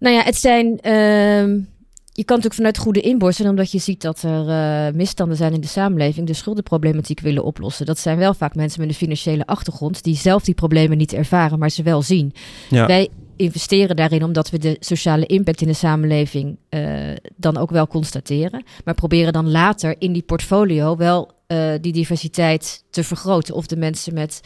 Nou 0.00 0.14
ja, 0.14 0.22
het 0.22 0.36
zijn. 0.36 0.66
Uh, 0.66 1.64
je 2.12 2.24
kan 2.24 2.36
natuurlijk 2.36 2.54
vanuit 2.54 2.78
goede 2.78 3.00
inborsten, 3.00 3.48
omdat 3.48 3.72
je 3.72 3.78
ziet 3.78 4.02
dat 4.02 4.22
er 4.22 4.48
uh, 4.48 4.94
misstanden 4.94 5.36
zijn 5.36 5.52
in 5.52 5.60
de 5.60 5.66
samenleving, 5.66 6.26
de 6.26 6.32
schuldenproblematiek 6.32 7.20
willen 7.20 7.44
oplossen. 7.44 7.86
Dat 7.86 7.98
zijn 7.98 8.18
wel 8.18 8.34
vaak 8.34 8.54
mensen 8.54 8.80
met 8.80 8.88
een 8.88 8.94
financiële 8.94 9.46
achtergrond 9.46 10.02
die 10.02 10.16
zelf 10.16 10.44
die 10.44 10.54
problemen 10.54 10.96
niet 10.96 11.12
ervaren, 11.12 11.58
maar 11.58 11.70
ze 11.70 11.82
wel 11.82 12.02
zien. 12.02 12.32
Ja. 12.70 12.86
Wij 12.86 13.08
investeren 13.36 13.96
daarin 13.96 14.24
omdat 14.24 14.50
we 14.50 14.58
de 14.58 14.76
sociale 14.80 15.26
impact 15.26 15.60
in 15.60 15.66
de 15.66 15.74
samenleving 15.74 16.56
uh, 16.70 17.16
dan 17.36 17.56
ook 17.56 17.70
wel 17.70 17.86
constateren. 17.86 18.64
Maar 18.84 18.94
proberen 18.94 19.32
dan 19.32 19.50
later 19.50 19.94
in 19.98 20.12
die 20.12 20.22
portfolio 20.22 20.96
wel 20.96 21.30
uh, 21.48 21.72
die 21.80 21.92
diversiteit 21.92 22.84
te 22.90 23.04
vergroten. 23.04 23.54
Of 23.54 23.66
de 23.66 23.76
mensen 23.76 24.14
met 24.14 24.40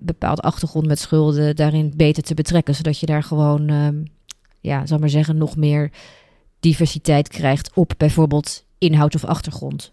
bepaalde 0.00 0.42
achtergrond 0.42 0.86
met 0.86 0.98
schulden 0.98 1.56
daarin 1.56 1.92
beter 1.96 2.22
te 2.22 2.34
betrekken. 2.34 2.74
Zodat 2.74 2.98
je 2.98 3.06
daar 3.06 3.22
gewoon, 3.22 3.70
uh, 3.70 3.88
ja, 4.60 4.86
zal 4.86 4.98
maar 4.98 5.08
zeggen, 5.08 5.36
nog 5.36 5.56
meer 5.56 5.90
diversiteit 6.60 7.28
krijgt 7.28 7.70
op 7.74 7.92
bijvoorbeeld 7.96 8.64
inhoud 8.78 9.14
of 9.14 9.24
achtergrond. 9.24 9.92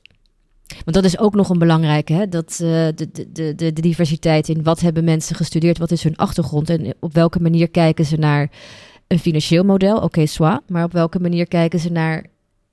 Want 0.68 0.94
dat 0.94 1.04
is 1.04 1.20
ook 1.20 1.36
nog 1.36 1.50
een 1.50 1.60
belangrijke, 1.60 2.14
hè? 2.14 2.30
Dat, 2.30 2.52
uh, 2.52 2.68
de, 2.96 3.10
de, 3.12 3.32
de, 3.32 3.56
de 3.56 3.82
diversiteit 3.82 4.50
in 4.50 4.64
wat 4.64 4.80
hebben 4.80 5.04
mensen 5.04 5.36
gestudeerd, 5.36 5.78
wat 5.78 5.92
is 5.92 6.04
hun 6.04 6.16
achtergrond 6.16 6.70
en 6.70 6.96
op 7.00 7.14
welke 7.14 7.40
manier 7.40 7.70
kijken 7.70 8.06
ze 8.06 8.18
naar 8.18 8.52
een 9.08 9.20
financieel 9.20 9.64
model, 9.64 9.96
oké, 9.96 10.22
okay, 10.22 10.60
maar 10.68 10.84
op 10.84 10.92
welke 10.92 11.20
manier 11.20 11.48
kijken 11.48 11.80
ze 11.80 11.92
naar 11.92 12.26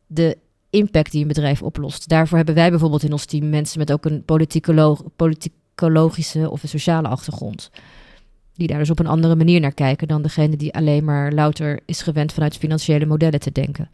de 0.06 0.38
impact 0.70 1.10
die 1.12 1.22
een 1.22 1.28
bedrijf 1.28 1.62
oplost. 1.62 2.08
Daarvoor 2.08 2.36
hebben 2.36 2.54
wij 2.54 2.70
bijvoorbeeld 2.70 3.02
in 3.02 3.12
ons 3.12 3.24
team 3.24 3.48
mensen 3.48 3.78
met 3.78 3.92
ook 3.92 4.04
een 4.04 4.24
politicologische 5.16 6.50
of 6.50 6.62
een 6.62 6.68
sociale 6.68 7.08
achtergrond. 7.08 7.70
Die 8.54 8.66
daar 8.66 8.78
dus 8.78 8.90
op 8.90 8.98
een 8.98 9.06
andere 9.06 9.36
manier 9.36 9.60
naar 9.60 9.74
kijken 9.74 10.08
dan 10.08 10.22
degene 10.22 10.56
die 10.56 10.74
alleen 10.74 11.04
maar 11.04 11.32
louter 11.32 11.80
is 11.86 12.02
gewend 12.02 12.32
vanuit 12.32 12.56
financiële 12.56 13.06
modellen 13.06 13.40
te 13.40 13.52
denken. 13.52 13.88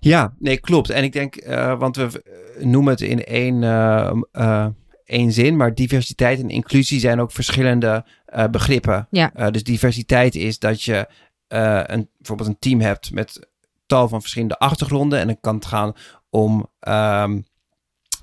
Ja, 0.00 0.34
nee, 0.38 0.60
klopt. 0.60 0.90
En 0.90 1.04
ik 1.04 1.12
denk, 1.12 1.46
uh, 1.46 1.78
want 1.78 1.96
we 1.96 2.22
noemen 2.60 2.92
het 2.92 3.00
in 3.00 3.24
één, 3.24 3.62
uh, 3.62 4.12
uh, 4.32 4.66
één 5.04 5.32
zin, 5.32 5.56
maar 5.56 5.74
diversiteit 5.74 6.40
en 6.40 6.50
inclusie 6.50 7.00
zijn 7.00 7.20
ook 7.20 7.32
verschillende 7.32 8.04
begrippen. 8.50 9.06
Ja. 9.10 9.50
dus 9.50 9.64
diversiteit 9.64 10.34
is 10.34 10.58
dat 10.58 10.82
je 10.82 11.08
een, 11.48 12.08
bijvoorbeeld 12.16 12.48
een 12.48 12.58
team 12.58 12.80
hebt 12.80 13.12
met 13.12 13.48
tal 13.86 14.08
van 14.08 14.20
verschillende 14.20 14.58
achtergronden. 14.58 15.18
En 15.18 15.26
dan 15.26 15.40
kan 15.40 15.54
het 15.54 15.66
gaan 15.66 15.92
om 16.30 16.66
um, 16.88 17.44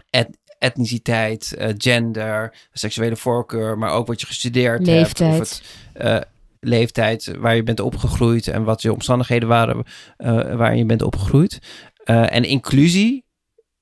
et 0.10 0.38
etniciteit, 0.58 1.56
uh, 1.60 1.68
gender, 1.78 2.54
seksuele 2.72 3.16
voorkeur, 3.16 3.78
maar 3.78 3.92
ook 3.92 4.08
wat 4.08 4.22
je 4.22 4.28
gestudeerd 4.28 4.86
leeftijd. 4.86 5.32
hebt. 5.32 5.42
Of 5.42 5.62
het, 5.94 6.06
uh, 6.06 6.22
leeftijd 6.60 7.32
waar 7.38 7.56
je 7.56 7.64
bent 7.64 7.80
opgegroeid 7.80 8.48
en 8.48 8.64
wat 8.64 8.82
je 8.82 8.94
omstandigheden 8.94 9.48
waren 9.48 9.78
uh, 9.78 10.56
waarin 10.56 10.78
je 10.78 10.86
bent 10.86 11.02
opgegroeid. 11.02 11.60
en 12.04 12.44
inclusie, 12.44 13.26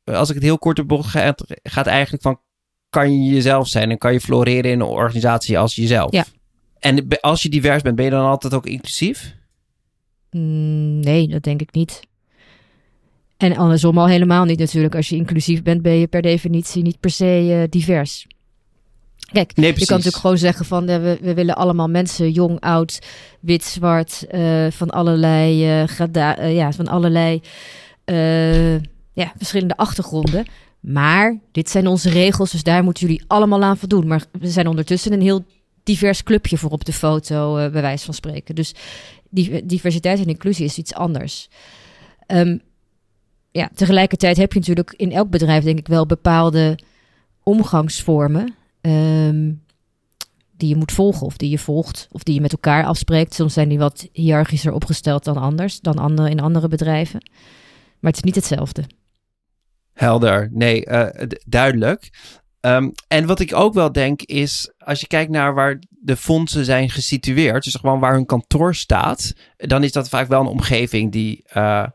als 0.03 0.29
ik 0.29 0.35
het 0.35 0.43
heel 0.43 0.57
kort 0.57 0.79
op 0.79 0.87
bocht 0.87 1.09
ga, 1.09 1.35
gaat 1.63 1.87
eigenlijk 1.87 2.23
van 2.23 2.39
kan 2.89 3.23
je 3.23 3.33
jezelf 3.33 3.67
zijn 3.67 3.91
en 3.91 3.97
kan 3.97 4.13
je 4.13 4.21
floreren 4.21 4.71
in 4.71 4.79
een 4.79 4.87
organisatie 4.87 5.59
als 5.59 5.75
jezelf. 5.75 6.11
Ja. 6.11 6.25
En 6.79 7.07
als 7.21 7.41
je 7.41 7.49
divers 7.49 7.81
bent, 7.81 7.95
ben 7.95 8.05
je 8.05 8.11
dan 8.11 8.25
altijd 8.25 8.53
ook 8.53 8.65
inclusief? 8.65 9.35
Mm, 10.31 10.99
nee, 10.99 11.27
dat 11.27 11.43
denk 11.43 11.61
ik 11.61 11.73
niet. 11.73 12.01
En 13.45 13.57
andersom 13.57 13.97
al 13.97 14.07
helemaal 14.07 14.45
niet 14.45 14.59
natuurlijk. 14.59 14.95
Als 14.95 15.09
je 15.09 15.15
inclusief 15.15 15.63
bent, 15.63 15.81
ben 15.81 15.93
je 15.93 16.07
per 16.07 16.21
definitie 16.21 16.83
niet 16.83 16.99
per 16.99 17.09
se 17.09 17.45
uh, 17.49 17.63
divers. 17.69 18.27
Kijk, 19.31 19.55
nee, 19.55 19.73
je 19.75 19.85
kan 19.85 19.97
natuurlijk 19.97 20.21
gewoon 20.21 20.37
zeggen 20.37 20.65
van 20.65 20.89
uh, 20.89 20.95
we, 20.95 21.17
we, 21.21 21.33
willen 21.33 21.55
allemaal 21.55 21.87
mensen, 21.87 22.31
jong, 22.31 22.59
oud, 22.59 22.99
wit, 23.39 23.63
zwart, 23.63 24.25
uh, 24.31 24.67
van 24.69 24.89
allerlei, 24.89 25.85
grada, 25.87 26.43
ja, 26.43 26.71
van 26.71 26.87
allerlei 26.87 27.41
ja, 29.13 29.33
verschillende 29.37 29.77
achtergronden. 29.77 30.45
Maar 30.79 31.39
dit 31.51 31.69
zijn 31.69 31.87
onze 31.87 32.09
regels, 32.09 32.51
dus 32.51 32.63
daar 32.63 32.83
moeten 32.83 33.07
jullie 33.07 33.23
allemaal 33.27 33.63
aan 33.63 33.77
voldoen. 33.77 34.07
Maar 34.07 34.23
we 34.39 34.47
zijn 34.47 34.67
ondertussen 34.67 35.13
een 35.13 35.21
heel 35.21 35.45
divers 35.83 36.23
clubje 36.23 36.57
voor 36.57 36.71
op 36.71 36.85
de 36.85 36.93
foto, 36.93 37.55
bij 37.55 37.81
wijze 37.81 38.05
van 38.05 38.13
spreken. 38.13 38.55
Dus 38.55 38.73
diversiteit 39.63 40.19
en 40.19 40.25
inclusie 40.25 40.65
is 40.65 40.77
iets 40.77 40.93
anders. 40.93 41.49
Um, 42.27 42.61
ja, 43.55 43.69
tegelijkertijd 43.73 44.37
heb 44.37 44.53
je 44.53 44.59
natuurlijk 44.59 44.93
in 44.97 45.11
elk 45.11 45.29
bedrijf, 45.29 45.63
denk 45.63 45.79
ik, 45.79 45.87
wel 45.87 46.05
bepaalde 46.05 46.79
omgangsvormen. 47.43 48.55
Um, 48.81 49.63
die 50.57 50.69
je 50.69 50.75
moet 50.75 50.91
volgen 50.91 51.25
of 51.25 51.37
die 51.37 51.49
je 51.49 51.59
volgt 51.59 52.07
of 52.11 52.23
die 52.23 52.35
je 52.35 52.41
met 52.41 52.51
elkaar 52.51 52.85
afspreekt. 52.85 53.33
Soms 53.33 53.53
zijn 53.53 53.69
die 53.69 53.77
wat 53.77 54.07
hiërarchischer 54.11 54.71
opgesteld 54.71 55.23
dan 55.23 55.37
anders, 55.37 55.79
dan 55.79 55.97
andere, 55.97 56.29
in 56.29 56.39
andere 56.39 56.67
bedrijven. 56.67 57.29
Maar 57.99 58.11
het 58.11 58.15
is 58.15 58.23
niet 58.23 58.35
hetzelfde. 58.35 58.83
Helder, 59.93 60.49
nee, 60.51 60.85
uh, 60.85 61.07
duidelijk. 61.45 62.09
Um, 62.61 62.91
en 63.07 63.25
wat 63.25 63.39
ik 63.39 63.53
ook 63.53 63.73
wel 63.73 63.91
denk 63.91 64.21
is, 64.21 64.71
als 64.77 64.99
je 64.99 65.07
kijkt 65.07 65.31
naar 65.31 65.53
waar 65.53 65.79
de 65.89 66.15
fondsen 66.15 66.65
zijn 66.65 66.89
gesitueerd, 66.89 67.63
dus 67.63 67.75
gewoon 67.75 67.99
waar 67.99 68.13
hun 68.13 68.25
kantoor 68.25 68.75
staat, 68.75 69.33
dan 69.57 69.83
is 69.83 69.91
dat 69.91 70.09
vaak 70.09 70.27
wel 70.27 70.41
een 70.41 70.47
omgeving 70.47 71.11
die 71.11 71.43
uh, 71.57 71.87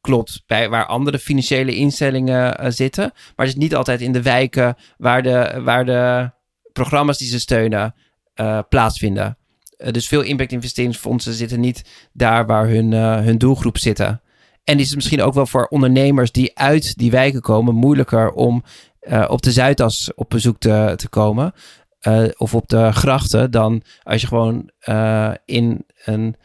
klopt 0.00 0.42
bij 0.46 0.68
waar 0.68 0.86
andere 0.86 1.18
financiële 1.18 1.74
instellingen 1.74 2.64
uh, 2.64 2.70
zitten. 2.70 3.10
Maar 3.14 3.46
het 3.46 3.54
is 3.54 3.62
niet 3.62 3.74
altijd 3.74 4.00
in 4.00 4.12
de 4.12 4.22
wijken 4.22 4.76
waar 4.96 5.22
de, 5.22 5.60
waar 5.64 5.84
de 5.84 6.30
programma's 6.72 7.18
die 7.18 7.28
ze 7.28 7.40
steunen 7.40 7.94
uh, 8.40 8.58
plaatsvinden. 8.68 9.38
dus 9.76 10.08
veel 10.08 10.22
impact 10.22 10.52
investeringsfondsen 10.52 11.32
zitten 11.32 11.60
niet 11.60 12.08
daar 12.12 12.46
waar 12.46 12.68
hun, 12.68 12.92
hun 12.92 13.38
doelgroep 13.38 13.78
zitten. 13.78 14.22
En 14.64 14.78
is 14.78 14.86
het 14.86 14.94
misschien 14.94 15.22
ook 15.22 15.34
wel 15.34 15.46
voor 15.46 15.66
ondernemers 15.66 16.32
die 16.32 16.58
uit 16.58 16.96
die 16.96 17.10
wijken 17.10 17.40
komen 17.40 17.74
moeilijker 17.74 18.30
om 18.32 18.64
op 19.28 19.42
de 19.42 19.52
Zuidas 19.52 20.14
op 20.14 20.30
bezoek 20.30 20.58
te, 20.58 20.92
te 20.96 21.08
komen. 21.08 21.52
Of 22.36 22.54
op 22.54 22.68
de 22.68 22.92
grachten 22.92 23.50
dan 23.50 23.82
als 24.02 24.20
je 24.20 24.26
gewoon 24.26 24.70
in 25.44 25.84
een 26.04 26.36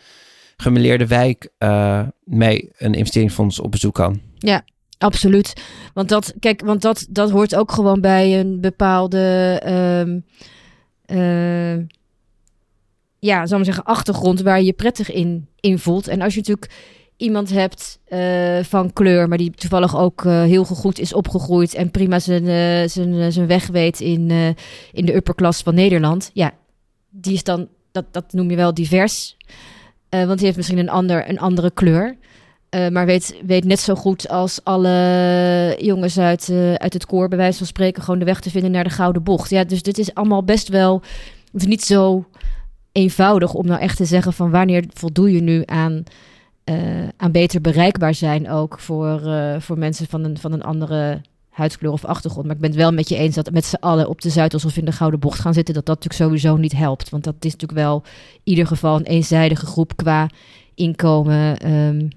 gemeleerde 0.57 1.07
wijk 1.07 1.49
mee 2.23 2.71
een 2.77 2.93
investeringsfonds 2.93 3.59
op 3.59 3.71
bezoek 3.71 3.93
kan. 3.93 4.21
Ja, 4.37 4.63
absoluut. 4.97 5.61
Want 5.93 6.09
dat, 6.09 6.33
kijk, 6.39 6.61
want 6.61 6.81
dat, 6.81 7.05
dat 7.09 7.31
hoort 7.31 7.55
ook 7.55 7.71
gewoon 7.71 8.01
bij 8.01 8.39
een 8.39 8.61
bepaalde. 8.61 9.61
Um, 9.69 10.25
ja, 13.19 13.45
zal 13.45 13.57
maar 13.57 13.65
zeggen, 13.65 13.83
achtergrond 13.83 14.41
waar 14.41 14.59
je 14.59 14.65
je 14.65 14.73
prettig 14.73 15.11
in, 15.11 15.47
in 15.59 15.79
voelt. 15.79 16.07
En 16.07 16.21
als 16.21 16.33
je 16.33 16.39
natuurlijk 16.39 16.71
iemand 17.17 17.49
hebt 17.49 17.99
uh, 18.07 18.63
van 18.63 18.93
kleur, 18.93 19.27
maar 19.27 19.37
die 19.37 19.51
toevallig 19.51 19.97
ook 19.97 20.23
uh, 20.23 20.41
heel 20.41 20.65
goed 20.65 20.99
is 20.99 21.13
opgegroeid 21.13 21.73
en 21.73 21.91
prima 21.91 22.19
zijn, 22.19 22.43
uh, 22.43 22.87
zijn, 22.87 23.31
zijn 23.31 23.47
weg 23.47 23.67
weet 23.67 23.99
in, 23.99 24.31
in 24.91 25.05
de 25.05 25.15
upperklasse 25.15 25.63
van 25.63 25.75
Nederland. 25.75 26.29
Ja, 26.33 26.53
die 27.09 27.33
is 27.33 27.43
dan, 27.43 27.67
dat, 27.91 28.05
dat 28.11 28.33
noem 28.33 28.49
je 28.49 28.55
wel 28.55 28.73
divers. 28.73 29.37
Want 30.25 30.35
die 30.37 30.45
heeft 30.45 30.57
misschien 30.57 30.77
een, 30.77 30.89
ander, 30.89 31.29
een 31.29 31.39
andere 31.39 31.71
kleur. 31.71 32.15
maar 32.91 33.05
weet, 33.05 33.41
weet 33.45 33.63
net 33.63 33.79
zo 33.79 33.95
goed 33.95 34.29
als 34.29 34.59
alle 34.63 35.75
jongens 35.79 36.19
uit, 36.19 36.51
uit 36.77 36.93
het 36.93 37.05
koor, 37.05 37.27
bij 37.27 37.37
wijze 37.37 37.57
van 37.57 37.67
spreken, 37.67 38.03
gewoon 38.03 38.19
de 38.19 38.25
weg 38.25 38.39
te 38.39 38.49
vinden 38.49 38.71
naar 38.71 38.83
de 38.83 38.89
Gouden 38.89 39.23
Bocht. 39.23 39.49
Ja, 39.49 39.63
dus 39.63 39.81
dit 39.81 39.97
is 39.97 40.13
allemaal 40.13 40.43
best 40.43 40.67
wel. 40.67 41.01
Het 41.51 41.61
is 41.61 41.67
niet 41.67 41.83
zo 41.83 42.25
eenvoudig 42.91 43.53
om 43.53 43.65
nou 43.65 43.81
echt 43.81 43.97
te 43.97 44.05
zeggen 44.05 44.33
van 44.33 44.51
wanneer 44.51 44.85
voldoe 44.93 45.31
je 45.31 45.41
nu 45.41 45.63
aan 45.65 46.03
aan 47.17 47.31
beter 47.31 47.61
bereikbaar 47.61 48.13
zijn 48.13 48.49
ook 48.49 48.79
voor, 48.79 49.21
voor 49.59 49.77
mensen 49.77 50.07
van 50.07 50.23
een, 50.23 50.37
van 50.37 50.51
een 50.51 50.63
andere 50.63 51.21
huidskleur 51.55 51.91
of 51.91 52.05
achtergrond. 52.05 52.45
Maar 52.45 52.55
ik 52.55 52.61
ben 52.61 52.69
het 52.69 52.79
wel 52.79 52.91
met 52.91 53.09
je 53.09 53.15
eens 53.15 53.35
dat 53.35 53.51
met 53.51 53.65
z'n 53.65 53.75
allen 53.75 54.07
op 54.07 54.21
de 54.21 54.29
Zuidas 54.29 54.65
of 54.65 54.77
in 54.77 54.85
de 54.85 54.91
Gouden 54.91 55.19
Bocht 55.19 55.39
gaan 55.39 55.53
zitten, 55.53 55.73
dat 55.73 55.85
dat 55.85 55.95
natuurlijk 55.95 56.23
sowieso 56.23 56.57
niet 56.57 56.73
helpt. 56.73 57.09
Want 57.09 57.23
dat 57.23 57.35
is 57.39 57.51
natuurlijk 57.51 57.79
wel 57.79 58.03
in 58.33 58.41
ieder 58.43 58.67
geval 58.67 58.95
een 58.95 59.05
eenzijdige 59.05 59.65
groep 59.65 59.95
qua 59.95 60.29
inkomen 60.75 61.71
um, 61.71 62.09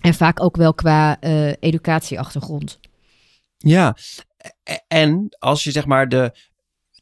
en 0.00 0.14
vaak 0.14 0.42
ook 0.42 0.56
wel 0.56 0.74
qua 0.74 1.16
uh, 1.20 1.52
educatieachtergrond. 1.60 2.78
Ja, 3.56 3.96
en 4.88 5.36
als 5.38 5.64
je 5.64 5.70
zeg 5.70 5.86
maar 5.86 6.08
de, 6.08 6.32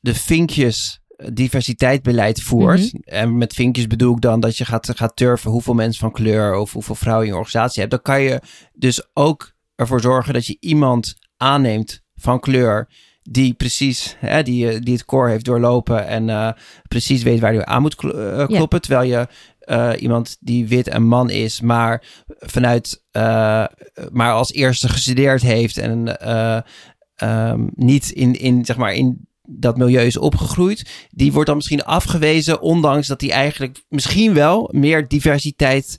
de 0.00 0.14
vinkjes 0.14 1.00
diversiteitsbeleid 1.32 2.42
voert. 2.42 2.78
Mm 2.78 2.88
-hmm. 2.90 3.02
En 3.02 3.38
met 3.38 3.54
vinkjes 3.54 3.86
bedoel 3.86 4.14
ik 4.14 4.20
dan 4.20 4.40
dat 4.40 4.56
je 4.56 4.64
gaat, 4.64 4.96
gaat 4.96 5.16
turven 5.16 5.50
hoeveel 5.50 5.74
mensen 5.74 6.00
van 6.00 6.12
kleur 6.12 6.54
of 6.54 6.72
hoeveel 6.72 6.94
vrouwen 6.94 7.26
in 7.26 7.32
je 7.32 7.38
organisatie 7.38 7.80
hebt. 7.80 7.92
Dan 7.92 8.02
kan 8.02 8.22
je 8.22 8.40
dus 8.72 9.08
ook 9.12 9.52
ervoor 9.74 10.00
zorgen 10.00 10.34
dat 10.34 10.46
je 10.46 10.56
iemand 10.60 11.14
aanneemt 11.38 12.02
van 12.14 12.40
kleur 12.40 12.88
die 13.30 13.54
precies, 13.54 14.16
hè, 14.18 14.42
die, 14.42 14.80
die 14.80 14.94
het 14.94 15.04
core 15.04 15.30
heeft 15.30 15.44
doorlopen 15.44 16.06
en 16.06 16.28
uh, 16.28 16.50
precies 16.88 17.22
weet 17.22 17.40
waar 17.40 17.52
hij 17.52 17.64
aan 17.64 17.82
moet 17.82 17.94
kl 17.94 18.06
uh, 18.06 18.46
kloppen. 18.46 18.80
Terwijl 18.80 19.08
je 19.08 19.26
uh, 19.72 20.02
iemand 20.02 20.36
die 20.40 20.68
wit 20.68 20.88
en 20.88 21.02
man 21.02 21.30
is, 21.30 21.60
maar 21.60 22.04
vanuit, 22.26 23.04
maar 24.10 24.32
als 24.32 24.52
eerste 24.52 24.88
gestudeerd 24.88 25.42
heeft 25.42 25.78
en 25.78 26.16
um, 27.24 27.70
niet 27.74 28.10
in, 28.10 28.32
in, 28.32 28.64
zeg 28.64 28.76
maar, 28.76 28.94
in 28.94 29.26
dat 29.42 29.76
milieu 29.76 30.06
is 30.06 30.18
opgegroeid, 30.18 31.08
die 31.10 31.32
wordt 31.32 31.46
dan 31.46 31.56
misschien 31.56 31.84
afgewezen, 31.84 32.60
ondanks 32.60 33.06
dat 33.06 33.20
die 33.20 33.32
eigenlijk 33.32 33.84
misschien 33.88 34.34
wel 34.34 34.68
meer 34.72 35.08
diversiteit 35.08 35.98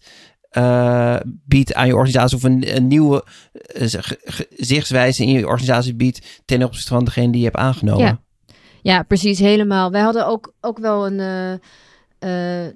uh, 0.57 1.15
biedt 1.25 1.73
aan 1.73 1.87
je 1.87 1.95
organisatie 1.95 2.37
of 2.37 2.43
een, 2.43 2.75
een 2.75 2.87
nieuwe 2.87 3.25
uh, 3.75 3.87
gezichtswijze 4.23 5.23
in 5.23 5.29
je 5.29 5.47
organisatie 5.47 5.95
biedt 5.95 6.41
ten 6.45 6.63
opzichte 6.63 6.93
van 6.93 7.05
degene 7.05 7.31
die 7.31 7.39
je 7.39 7.45
hebt 7.45 7.57
aangenomen. 7.57 8.21
Ja, 8.81 9.03
precies, 9.03 9.39
helemaal. 9.39 9.91
Wij 9.91 10.01
hadden 10.01 10.27
ook, 10.27 10.53
ook 10.61 10.79
wel 10.79 11.07
een. 11.07 11.59
Uh, 12.19 12.67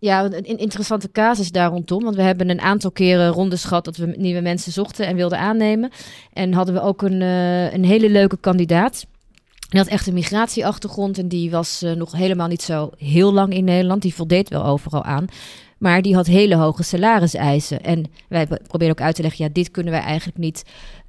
ja, 0.00 0.24
een, 0.24 0.58
interessante 0.58 1.10
casus 1.10 1.50
daar 1.50 1.70
rondom. 1.70 2.04
Want 2.04 2.16
we 2.16 2.22
hebben 2.22 2.50
een 2.50 2.60
aantal 2.60 2.90
keren 2.90 3.28
rondes 3.28 3.64
gehad 3.64 3.84
dat 3.84 3.96
we 3.96 4.14
nieuwe 4.16 4.40
mensen 4.40 4.72
zochten 4.72 5.06
en 5.06 5.16
wilden 5.16 5.38
aannemen. 5.38 5.90
En 6.32 6.52
hadden 6.52 6.74
we 6.74 6.80
ook 6.80 7.02
een, 7.02 7.22
eh, 7.22 7.72
een 7.72 7.84
hele 7.84 8.10
leuke 8.10 8.36
kandidaat. 8.36 9.06
Die 9.68 9.80
had 9.80 9.88
echt 9.88 10.06
een 10.06 10.14
migratieachtergrond 10.14 11.18
en 11.18 11.28
die 11.28 11.50
was 11.50 11.82
eh, 11.82 11.92
nog 11.92 12.12
helemaal 12.12 12.48
niet 12.48 12.62
zo 12.62 12.90
heel 12.96 13.32
lang 13.32 13.54
in 13.54 13.64
Nederland. 13.64 14.02
Die 14.02 14.14
voldeed 14.14 14.48
wel 14.48 14.64
overal 14.64 15.04
aan. 15.04 15.26
Maar 15.80 16.02
die 16.02 16.14
had 16.14 16.26
hele 16.26 16.54
hoge 16.54 16.82
salariseisen. 16.82 17.82
En 17.82 18.04
wij 18.28 18.46
proberen 18.46 18.92
ook 18.92 19.00
uit 19.00 19.14
te 19.14 19.22
leggen, 19.22 19.44
ja, 19.44 19.50
dit 19.52 19.70
kunnen 19.70 19.92
wij 19.92 20.02
eigenlijk 20.02 20.38
niet 20.38 20.62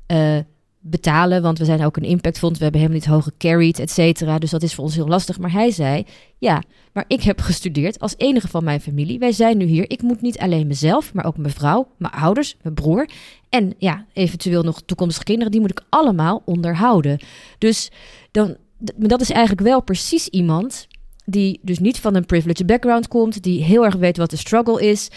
eh, 0.06 0.38
betalen, 0.80 1.42
want 1.42 1.58
we 1.58 1.66
zijn 1.66 1.86
ook 1.86 1.98
een 1.98 2.04
impactfonds. 2.04 2.58
We 2.58 2.64
hebben 2.64 2.82
helemaal 2.82 3.02
niet 3.02 3.14
hoge 3.14 3.32
carried, 3.38 3.80
et 3.80 3.92
cetera. 3.92 4.40
Dus 4.40 4.50
dat 4.50 4.64
is 4.64 4.74
voor 4.74 4.84
ons 4.84 4.96
heel 4.96 5.08
lastig. 5.08 5.40
Maar 5.40 5.52
hij 5.52 5.72
zei, 5.72 6.06
ja, 6.38 6.64
maar 6.94 7.06
ik 7.08 7.22
heb 7.22 7.40
gestudeerd 7.40 8.00
als 8.00 8.14
enige 8.18 8.48
van 8.48 8.64
mijn 8.64 8.82
familie. 8.82 9.20
Wij 9.20 9.32
zijn 9.32 9.58
nu 9.58 9.66
hier. 9.66 9.90
Ik 9.90 10.02
moet 10.02 10.22
niet 10.22 10.40
alleen 10.40 10.68
mezelf, 10.68 11.14
maar 11.14 11.26
ook 11.26 11.38
mijn 11.38 11.54
vrouw, 11.54 11.88
mijn 11.98 12.14
ouders, 12.14 12.56
mijn 12.62 12.76
broer. 12.76 13.10
En 13.50 13.74
ja, 13.78 14.06
eventueel 14.14 14.64
nog 14.64 14.82
toekomstige 14.82 15.26
kinderen. 15.26 15.52
Die 15.52 15.62
moet 15.62 15.72
ik 15.72 15.86
allemaal 15.90 16.42
onderhouden. 16.46 17.20
Dus 17.58 17.92
dan, 18.32 18.56
dat 18.98 19.22
is 19.22 19.30
eigenlijk 19.30 19.68
wel 19.68 19.82
precies 19.82 20.28
iemand 20.28 20.88
die 21.26 21.60
dus 21.62 21.80
niet 21.80 22.00
van 22.00 22.16
een 22.16 22.26
privileged 22.26 22.66
background 22.66 23.08
komt, 23.08 23.44
die 23.44 23.64
heel 23.64 23.86
erg 23.86 23.96
weet 23.96 24.18
wat 24.18 24.30
de 24.30 24.38
struggle 24.38 24.90
is, 24.90 25.10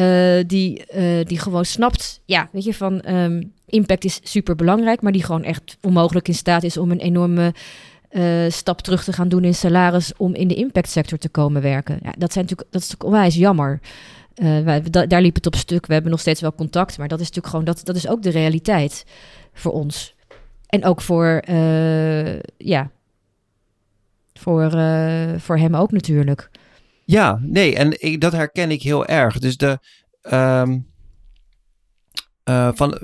uh, 0.00 0.44
die, 0.46 0.82
uh, 0.94 1.24
die 1.24 1.38
gewoon 1.38 1.64
snapt, 1.64 2.20
ja, 2.24 2.48
weet 2.52 2.64
je, 2.64 2.74
van 2.74 3.14
um, 3.14 3.52
impact 3.66 4.04
is 4.04 4.20
super 4.22 4.56
belangrijk, 4.56 5.02
maar 5.02 5.12
die 5.12 5.24
gewoon 5.24 5.44
echt 5.44 5.76
onmogelijk 5.80 6.28
in 6.28 6.34
staat 6.34 6.62
is 6.62 6.76
om 6.76 6.90
een 6.90 6.98
enorme 6.98 7.54
uh, 8.10 8.50
stap 8.50 8.80
terug 8.80 9.04
te 9.04 9.12
gaan 9.12 9.28
doen 9.28 9.44
in 9.44 9.54
salaris 9.54 10.12
om 10.16 10.34
in 10.34 10.48
de 10.48 10.54
impactsector 10.54 11.18
te 11.18 11.28
komen 11.28 11.62
werken. 11.62 11.98
Ja, 12.02 12.12
dat, 12.18 12.32
zijn 12.32 12.44
natuurlijk, 12.44 12.72
dat 12.72 12.82
is 12.82 12.88
natuurlijk 12.88 13.04
onwijs 13.04 13.34
jammer. 13.34 13.80
Wij, 14.34 14.82
da, 14.90 15.06
daar 15.06 15.22
liep 15.22 15.34
het 15.34 15.46
op 15.46 15.54
stuk. 15.54 15.86
We 15.86 15.92
hebben 15.92 16.10
nog 16.10 16.20
steeds 16.20 16.40
wel 16.40 16.54
contact, 16.54 16.98
maar 16.98 17.08
dat 17.08 17.20
is 17.20 17.26
natuurlijk 17.26 17.54
gewoon, 17.54 17.64
dat, 17.64 17.80
dat 17.84 17.96
is 17.96 18.08
ook 18.08 18.22
de 18.22 18.30
realiteit 18.30 19.04
voor 19.52 19.72
ons. 19.72 20.14
En 20.66 20.84
ook 20.84 21.00
voor, 21.00 21.42
ja, 22.56 22.90
voor, 24.38 24.74
uh, 24.74 25.38
voor 25.38 25.58
hem 25.58 25.74
ook 25.74 25.90
natuurlijk. 25.90 26.50
Ja, 27.04 27.38
nee, 27.42 27.76
en 27.76 28.02
ik, 28.02 28.20
dat 28.20 28.32
herken 28.32 28.70
ik 28.70 28.82
heel 28.82 29.06
erg. 29.06 29.38
Dus 29.38 29.56
de, 29.56 29.78
um, 30.32 30.86
uh, 32.48 32.68
van, 32.74 32.98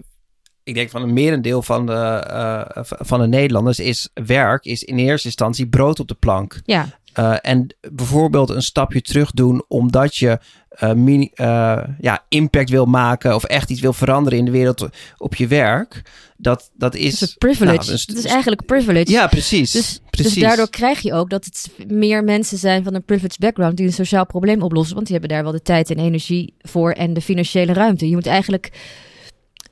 ik 0.63 0.75
denk 0.75 0.91
van 0.91 1.03
een 1.03 1.13
merendeel 1.13 1.63
van 1.63 1.87
de, 1.87 2.25
uh, 2.31 2.83
van 2.83 3.21
de 3.21 3.27
Nederlanders 3.27 3.79
is 3.79 4.11
werk, 4.15 4.65
is 4.65 4.83
in 4.83 4.99
eerste 4.99 5.27
instantie 5.27 5.69
brood 5.69 6.01
op 6.01 6.09
de 6.09 6.15
plank. 6.15 6.61
Ja. 6.65 6.87
Uh, 7.19 7.37
en 7.41 7.77
bijvoorbeeld 7.93 8.51
een 8.51 8.63
stapje 8.63 9.01
terug 9.01 9.31
doen 9.31 9.65
omdat 9.69 10.17
je 10.17 10.39
uh, 10.83 10.93
mini, 10.93 11.31
uh, 11.35 11.83
ja, 12.01 12.25
impact 12.29 12.71
wil 12.71 12.87
maken 12.87 13.35
of 13.35 13.45
echt 13.45 13.71
iets 13.71 13.81
wil 13.81 13.93
veranderen 13.93 14.39
in 14.39 14.45
de 14.45 14.51
wereld 14.51 14.89
op 15.17 15.35
je 15.35 15.47
werk. 15.47 16.03
Dat, 16.37 16.71
dat 16.75 16.95
is. 16.95 17.21
een 17.21 17.29
privilege. 17.39 17.77
Nou, 17.77 17.91
dus, 17.91 18.07
het 18.07 18.17
is 18.17 18.25
eigenlijk 18.25 18.65
privilege. 18.65 19.11
Ja, 19.11 19.27
precies. 19.27 19.71
Dus, 19.71 20.01
precies. 20.11 20.35
dus 20.35 20.43
daardoor 20.43 20.71
krijg 20.71 21.01
je 21.01 21.13
ook 21.13 21.31
dat 21.31 21.45
het 21.45 21.91
meer 21.91 22.25
mensen 22.25 22.59
zijn 22.59 22.85
van 22.85 22.95
een 22.95 23.05
privileged 23.05 23.39
background 23.39 23.77
die 23.77 23.87
een 23.87 23.93
sociaal 23.93 24.27
probleem 24.27 24.63
oplossen. 24.63 24.95
Want 24.95 25.07
die 25.07 25.17
hebben 25.19 25.37
daar 25.37 25.45
wel 25.45 25.53
de 25.53 25.63
tijd 25.63 25.91
en 25.91 25.99
energie 25.99 26.55
voor 26.61 26.93
en 26.93 27.15
de 27.15 27.21
financiële 27.21 27.73
ruimte. 27.73 28.09
Je 28.09 28.15
moet 28.15 28.27
eigenlijk 28.27 28.73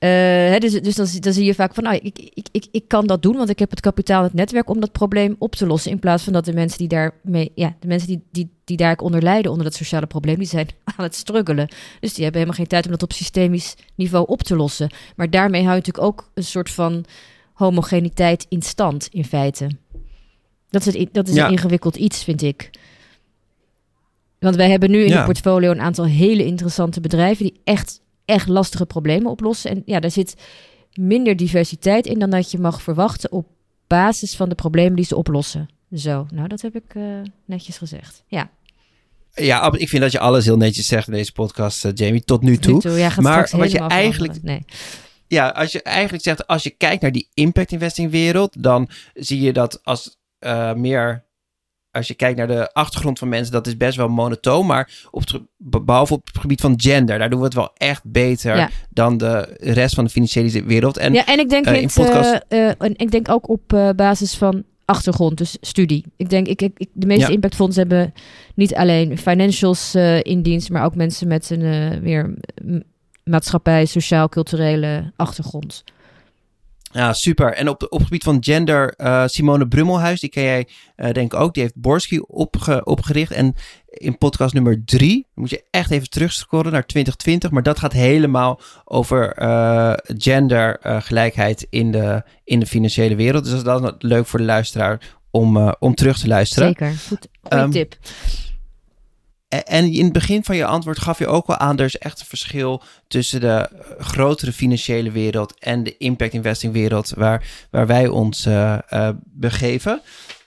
hè, 0.08 0.58
dus 0.58 0.72
dus 0.72 0.94
dan, 0.94 1.06
dan, 1.20 1.32
zie 1.32 1.44
je 1.44 1.54
vaak 1.54 1.74
van, 1.74 1.84
nou, 1.84 1.96
ik, 1.96 2.18
ik, 2.18 2.46
ik, 2.50 2.66
ik 2.70 2.88
kan 2.88 3.06
dat 3.06 3.22
doen, 3.22 3.36
want 3.36 3.48
ik 3.48 3.58
heb 3.58 3.70
het 3.70 3.80
kapitaal, 3.80 4.22
het 4.22 4.34
netwerk 4.34 4.70
om 4.70 4.80
dat 4.80 4.92
probleem 4.92 5.36
op 5.38 5.54
te 5.54 5.66
lossen. 5.66 5.90
In 5.90 5.98
plaats 5.98 6.24
van 6.24 6.32
dat 6.32 6.44
de 6.44 6.52
mensen 6.52 6.78
die 6.78 6.88
daarmee, 6.88 7.52
ja, 7.54 7.74
de 7.80 7.86
mensen 7.86 8.08
die, 8.08 8.22
die, 8.30 8.50
die 8.64 8.76
daar 8.76 8.96
onder 8.96 9.22
lijden, 9.22 9.50
onder 9.50 9.66
dat 9.66 9.74
sociale 9.74 10.06
probleem, 10.06 10.38
die 10.38 10.46
zijn 10.46 10.68
aan 10.96 11.04
het 11.04 11.14
struggelen. 11.14 11.68
Dus 12.00 12.14
die 12.14 12.22
hebben 12.22 12.40
helemaal 12.40 12.58
geen 12.58 12.66
tijd 12.66 12.84
om 12.84 12.90
dat 12.90 13.02
op 13.02 13.12
systemisch 13.12 13.74
niveau 13.94 14.26
op 14.26 14.42
te 14.42 14.56
lossen. 14.56 14.90
Maar 15.16 15.30
daarmee 15.30 15.62
hou 15.62 15.74
je 15.74 15.78
natuurlijk 15.78 16.06
ook 16.06 16.30
een 16.34 16.44
soort 16.44 16.70
van 16.70 17.04
homogeniteit 17.52 18.46
in 18.48 18.62
stand, 18.62 19.08
in 19.10 19.24
feite. 19.24 19.70
Dat 20.70 20.86
is, 20.86 20.98
het, 20.98 21.08
dat 21.14 21.28
is 21.28 21.34
ja. 21.34 21.44
een 21.44 21.52
ingewikkeld 21.52 21.96
iets, 21.96 22.24
vind 22.24 22.42
ik. 22.42 22.70
Want 24.38 24.56
wij 24.56 24.70
hebben 24.70 24.90
nu 24.90 25.02
in 25.02 25.08
ja. 25.08 25.16
het 25.16 25.24
portfolio 25.24 25.70
een 25.70 25.80
aantal 25.80 26.04
hele 26.04 26.44
interessante 26.44 27.00
bedrijven 27.00 27.44
die 27.44 27.60
echt 27.64 28.00
echt 28.24 28.48
lastige 28.48 28.86
problemen 28.86 29.30
oplossen. 29.30 29.70
En 29.70 29.82
ja, 29.86 30.00
daar 30.00 30.10
zit 30.10 30.34
minder 30.94 31.36
diversiteit 31.36 32.06
in 32.06 32.18
dan 32.18 32.30
dat 32.30 32.50
je 32.50 32.58
mag 32.58 32.82
verwachten 32.82 33.32
op 33.32 33.46
basis 33.86 34.36
van 34.36 34.48
de 34.48 34.54
problemen 34.54 34.96
die 34.96 35.04
ze 35.04 35.16
oplossen. 35.16 35.68
Zo, 35.94 36.26
nou 36.34 36.48
dat 36.48 36.60
heb 36.60 36.74
ik 36.74 36.94
uh, 36.94 37.04
netjes 37.44 37.78
gezegd. 37.78 38.22
Ja. 38.26 38.50
Ja, 39.34 39.72
ik 39.72 39.88
vind 39.88 40.02
dat 40.02 40.12
je 40.12 40.18
alles 40.18 40.44
heel 40.44 40.56
netjes 40.56 40.86
zegt 40.86 41.06
in 41.06 41.12
deze 41.12 41.32
podcast, 41.32 41.84
uh, 41.84 41.92
Jamie, 41.94 42.24
tot 42.24 42.42
nu 42.42 42.56
toe. 42.56 42.72
Nu 42.72 42.80
toe 42.80 42.98
ja, 42.98 43.12
maar 43.16 43.50
wat 43.56 43.70
je 43.70 43.78
eigenlijk. 43.78 44.42
Nee. 44.42 44.64
Ja, 45.26 45.48
als 45.48 45.72
je 45.72 45.82
eigenlijk 45.82 46.24
zegt, 46.24 46.46
als 46.46 46.62
je 46.62 46.70
kijkt 46.70 47.02
naar 47.02 47.12
die 47.12 47.28
impact 47.34 47.72
investing 47.72 48.10
wereld, 48.10 48.62
dan 48.62 48.88
zie 49.14 49.40
je 49.40 49.52
dat 49.52 49.84
als 49.84 50.18
uh, 50.40 50.74
meer 50.74 51.24
als 51.92 52.08
je 52.08 52.14
kijkt 52.14 52.38
naar 52.38 52.46
de 52.46 52.72
achtergrond 52.72 53.18
van 53.18 53.28
mensen, 53.28 53.52
dat 53.52 53.66
is 53.66 53.76
best 53.76 53.96
wel 53.96 54.08
monotoon. 54.08 54.66
Maar 54.66 54.90
op 55.10 55.20
het, 55.20 55.40
behalve 55.84 56.12
op 56.12 56.26
het 56.26 56.38
gebied 56.38 56.60
van 56.60 56.74
gender, 56.76 57.18
daar 57.18 57.30
doen 57.30 57.38
we 57.38 57.44
het 57.44 57.54
wel 57.54 57.70
echt 57.74 58.02
beter 58.04 58.56
ja. 58.56 58.70
dan 58.90 59.16
de 59.16 59.56
rest 59.60 59.94
van 59.94 60.04
de 60.04 60.10
financiële 60.10 60.64
wereld. 60.64 60.96
En, 60.96 61.12
ja, 61.12 61.26
en 61.26 61.38
ik 61.38 61.48
denk, 61.48 61.66
uh, 61.66 61.80
in 61.80 61.90
podcast... 61.94 62.40
Uh, 62.48 62.70
uh, 62.78 62.90
ik 62.96 63.10
denk 63.10 63.28
ook 63.28 63.48
op 63.48 63.92
basis 63.96 64.34
van 64.34 64.64
achtergrond, 64.84 65.38
dus 65.38 65.56
studie. 65.60 66.04
Ik 66.16 66.30
denk, 66.30 66.46
ik, 66.46 66.62
ik, 66.62 66.88
de 66.92 67.06
meeste 67.06 67.26
ja. 67.26 67.34
impactfondsen 67.34 67.88
hebben 67.88 68.12
niet 68.54 68.74
alleen 68.74 69.18
financials 69.18 69.94
in 70.22 70.42
dienst, 70.42 70.70
maar 70.70 70.84
ook 70.84 70.94
mensen 70.94 71.28
met 71.28 71.50
een 71.50 72.02
meer 72.02 72.34
maatschappij, 73.24 73.86
sociaal-culturele 73.86 75.12
achtergrond. 75.16 75.84
Ja, 76.92 77.12
super. 77.12 77.54
En 77.54 77.68
op, 77.68 77.82
op 77.82 77.98
het 77.98 78.02
gebied 78.02 78.22
van 78.22 78.36
gender, 78.40 78.94
uh, 78.96 79.26
Simone 79.26 79.68
Brummelhuis, 79.68 80.20
die 80.20 80.30
ken 80.30 80.42
jij 80.42 80.68
uh, 80.96 81.10
denk 81.10 81.32
ik 81.32 81.40
ook. 81.40 81.54
Die 81.54 81.62
heeft 81.62 81.80
Borski 81.80 82.18
opge, 82.18 82.84
opgericht. 82.84 83.32
En 83.32 83.54
in 83.88 84.18
podcast 84.18 84.54
nummer 84.54 84.82
drie, 84.84 85.26
moet 85.34 85.50
je 85.50 85.64
echt 85.70 85.90
even 85.90 86.10
terugscrollen 86.10 86.72
naar 86.72 86.86
2020. 86.86 87.50
Maar 87.50 87.62
dat 87.62 87.78
gaat 87.78 87.92
helemaal 87.92 88.60
over 88.84 89.42
uh, 89.42 89.92
gendergelijkheid 90.06 91.66
in, 91.70 91.90
de, 91.90 92.22
in 92.44 92.60
de 92.60 92.66
financiële 92.66 93.14
wereld. 93.14 93.44
Dus 93.44 93.62
dat 93.62 93.82
is 93.82 93.90
leuk 93.98 94.26
voor 94.26 94.38
de 94.38 94.44
luisteraar 94.44 95.00
om, 95.30 95.74
om 95.78 95.94
terug 95.94 96.18
te 96.18 96.28
luisteren. 96.28 96.68
Zeker, 96.68 96.94
goed. 97.08 97.28
Um, 97.48 97.70
tip. 97.70 97.96
En 99.60 99.92
in 99.92 100.04
het 100.04 100.12
begin 100.12 100.44
van 100.44 100.56
je 100.56 100.64
antwoord 100.64 100.98
gaf 100.98 101.18
je 101.18 101.26
ook 101.26 101.46
wel 101.46 101.56
aan, 101.58 101.78
er 101.78 101.84
is 101.84 101.98
echt 101.98 102.20
een 102.20 102.26
verschil 102.26 102.82
tussen 103.08 103.40
de 103.40 103.68
grotere 103.98 104.52
financiële 104.52 105.10
wereld 105.10 105.58
en 105.58 105.82
de 105.82 105.96
impact 105.96 106.32
investing 106.32 106.72
wereld 106.72 107.12
waar, 107.16 107.66
waar 107.70 107.86
wij 107.86 108.08
ons 108.08 108.46
uh, 108.46 108.78
uh, 108.90 109.08
begeven. 109.24 110.02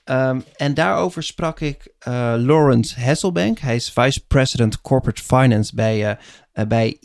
Um, 0.05 0.43
en 0.55 0.73
daarover 0.73 1.23
sprak 1.23 1.59
ik 1.59 1.87
uh, 2.07 2.33
Lawrence 2.37 2.99
Hasselbank. 3.01 3.59
Hij 3.59 3.75
is 3.75 3.91
Vice 3.91 4.25
President 4.27 4.81
Corporate 4.81 5.23
Finance 5.23 5.75
bij, 5.75 6.17
bij 6.67 6.97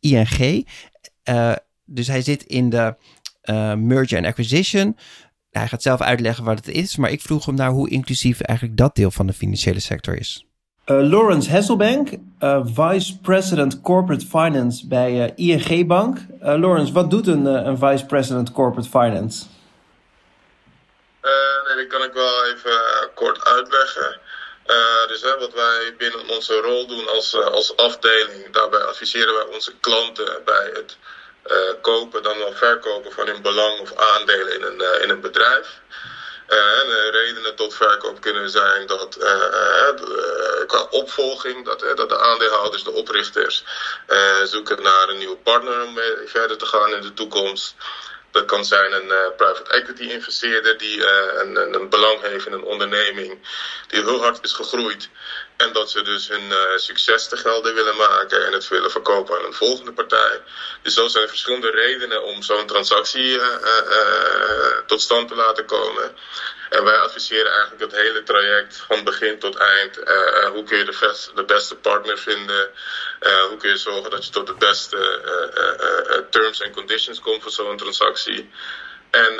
ING. 0.00 0.68
dus 1.84 2.06
hij 2.06 2.22
zit 2.22 2.42
in 2.42 2.70
de 2.70 2.96
merger 3.76 4.16
and 4.16 4.26
acquisition. 4.26 4.96
Hij 5.50 5.68
gaat 5.68 5.82
zelf 5.82 6.00
uitleggen 6.00 6.44
wat 6.44 6.56
het 6.56 6.68
is, 6.68 6.96
maar 6.96 7.10
ik 7.10 7.20
vroeg 7.20 7.46
hem 7.46 7.54
naar 7.54 7.70
hoe 7.70 7.90
inclusief 7.90 8.40
eigenlijk 8.40 8.78
dat 8.78 8.94
deel 8.94 9.10
van 9.10 9.26
de 9.26 9.32
financiële 9.32 9.80
sector 9.80 10.18
is. 10.18 10.46
Uh, 10.86 11.00
Lawrence 11.00 11.48
Hasselbank, 11.48 12.18
uh, 12.40 12.60
Vice 12.64 13.18
President 13.22 13.80
Corporate 13.82 14.26
Finance 14.26 14.86
bij 14.86 15.12
uh, 15.12 15.48
ING 15.48 15.86
Bank. 15.86 16.18
Lawrence, 16.40 16.92
wat 16.92 17.10
doet 17.10 17.26
een, 17.26 17.44
een 17.44 17.78
Vice 17.78 18.06
President 18.06 18.52
Corporate 18.52 18.88
Finance? 18.88 19.44
nee, 21.66 21.76
dat 21.76 21.86
kan 21.86 22.02
ik 22.02 22.12
wel 22.12 22.44
even 22.44 22.80
kort 23.14 23.44
uitleggen. 23.44 24.20
dus 25.08 25.22
wat 25.22 25.52
wij 25.54 25.94
binnen 25.98 26.28
onze 26.28 26.60
rol 26.60 26.86
doen 26.86 27.08
als, 27.08 27.36
als 27.36 27.76
afdeling, 27.76 28.50
daarbij 28.52 28.80
adviseren 28.80 29.34
wij 29.34 29.54
onze 29.54 29.72
klanten 29.80 30.42
bij 30.44 30.70
het 30.72 30.96
kopen, 31.80 32.22
dan 32.22 32.38
wel 32.38 32.52
verkopen 32.52 33.12
van 33.12 33.26
hun 33.26 33.42
belang 33.42 33.80
of 33.80 33.96
aandelen 33.96 34.54
in 34.54 34.62
een, 34.62 35.02
in 35.02 35.10
een 35.10 35.20
bedrijf. 35.20 35.80
De 36.52 37.08
redenen 37.10 37.54
tot 37.54 37.74
verkoop 37.74 38.20
kunnen 38.20 38.50
zijn 38.50 38.86
dat 38.86 39.16
uh, 39.20 40.66
qua 40.66 40.86
opvolging, 40.90 41.64
dat, 41.64 41.80
dat 41.96 42.08
de 42.08 42.18
aandeelhouders, 42.18 42.84
de 42.84 42.90
oprichters, 42.90 43.64
zoeken 44.44 44.82
naar 44.82 45.08
een 45.08 45.18
nieuwe 45.18 45.36
partner 45.36 45.82
om 45.82 45.98
verder 46.26 46.56
te 46.56 46.66
gaan 46.66 46.94
in 46.94 47.00
de 47.00 47.14
toekomst. 47.14 47.74
Dat 48.30 48.44
kan 48.44 48.64
zijn 48.64 48.92
een 48.92 49.32
private 49.36 49.70
equity 49.70 50.02
investeerder 50.02 50.78
die 50.78 51.06
een, 51.40 51.74
een, 51.74 51.88
belang 51.88 52.20
heeft 52.20 52.46
in 52.46 52.52
een 52.52 52.64
onderneming 52.64 53.38
die 53.86 54.02
heel 54.02 54.20
hard 54.22 54.38
is 54.42 54.52
gegroeid 54.52 55.08
En 55.62 55.72
dat 55.72 55.90
ze 55.90 56.02
dus 56.02 56.28
hun 56.28 56.50
uh, 56.50 56.58
succes 56.76 57.28
te 57.28 57.36
gelden 57.36 57.74
willen 57.74 57.96
maken 57.96 58.46
en 58.46 58.52
het 58.52 58.68
willen 58.68 58.90
verkopen 58.90 59.38
aan 59.38 59.44
een 59.44 59.52
volgende 59.52 59.92
partij. 59.92 60.42
Dus 60.82 60.94
zo 60.94 61.08
zijn 61.08 61.22
er 61.22 61.28
verschillende 61.28 61.70
redenen 61.70 62.22
om 62.22 62.42
zo'n 62.42 62.66
transactie 62.66 63.28
uh, 63.36 63.46
uh, 63.90 64.78
tot 64.86 65.00
stand 65.00 65.28
te 65.28 65.34
laten 65.34 65.64
komen. 65.64 66.16
En 66.70 66.84
wij 66.84 66.98
adviseren 66.98 67.52
eigenlijk 67.52 67.80
het 67.80 68.00
hele 68.00 68.22
traject 68.22 68.76
van 68.86 69.04
begin 69.04 69.38
tot 69.38 69.56
eind. 69.56 69.96
hoe 70.52 70.64
kun 70.64 70.78
je 70.78 70.84
de, 70.84 70.96
best, 71.00 71.30
de, 71.34 71.44
beste 71.44 71.74
partner 71.74 72.18
vinden? 72.18 72.70
hoe 73.48 73.56
kun 73.58 73.70
je 73.70 73.76
zorgen 73.76 74.10
dat 74.10 74.24
je 74.24 74.30
tot 74.30 74.46
de 74.46 74.54
beste 74.54 75.20
terms 76.30 76.60
en 76.60 76.72
conditions 76.72 77.20
komt 77.20 77.42
voor 77.42 77.52
zo'n 77.52 77.76
transactie? 77.76 78.50
En 79.10 79.32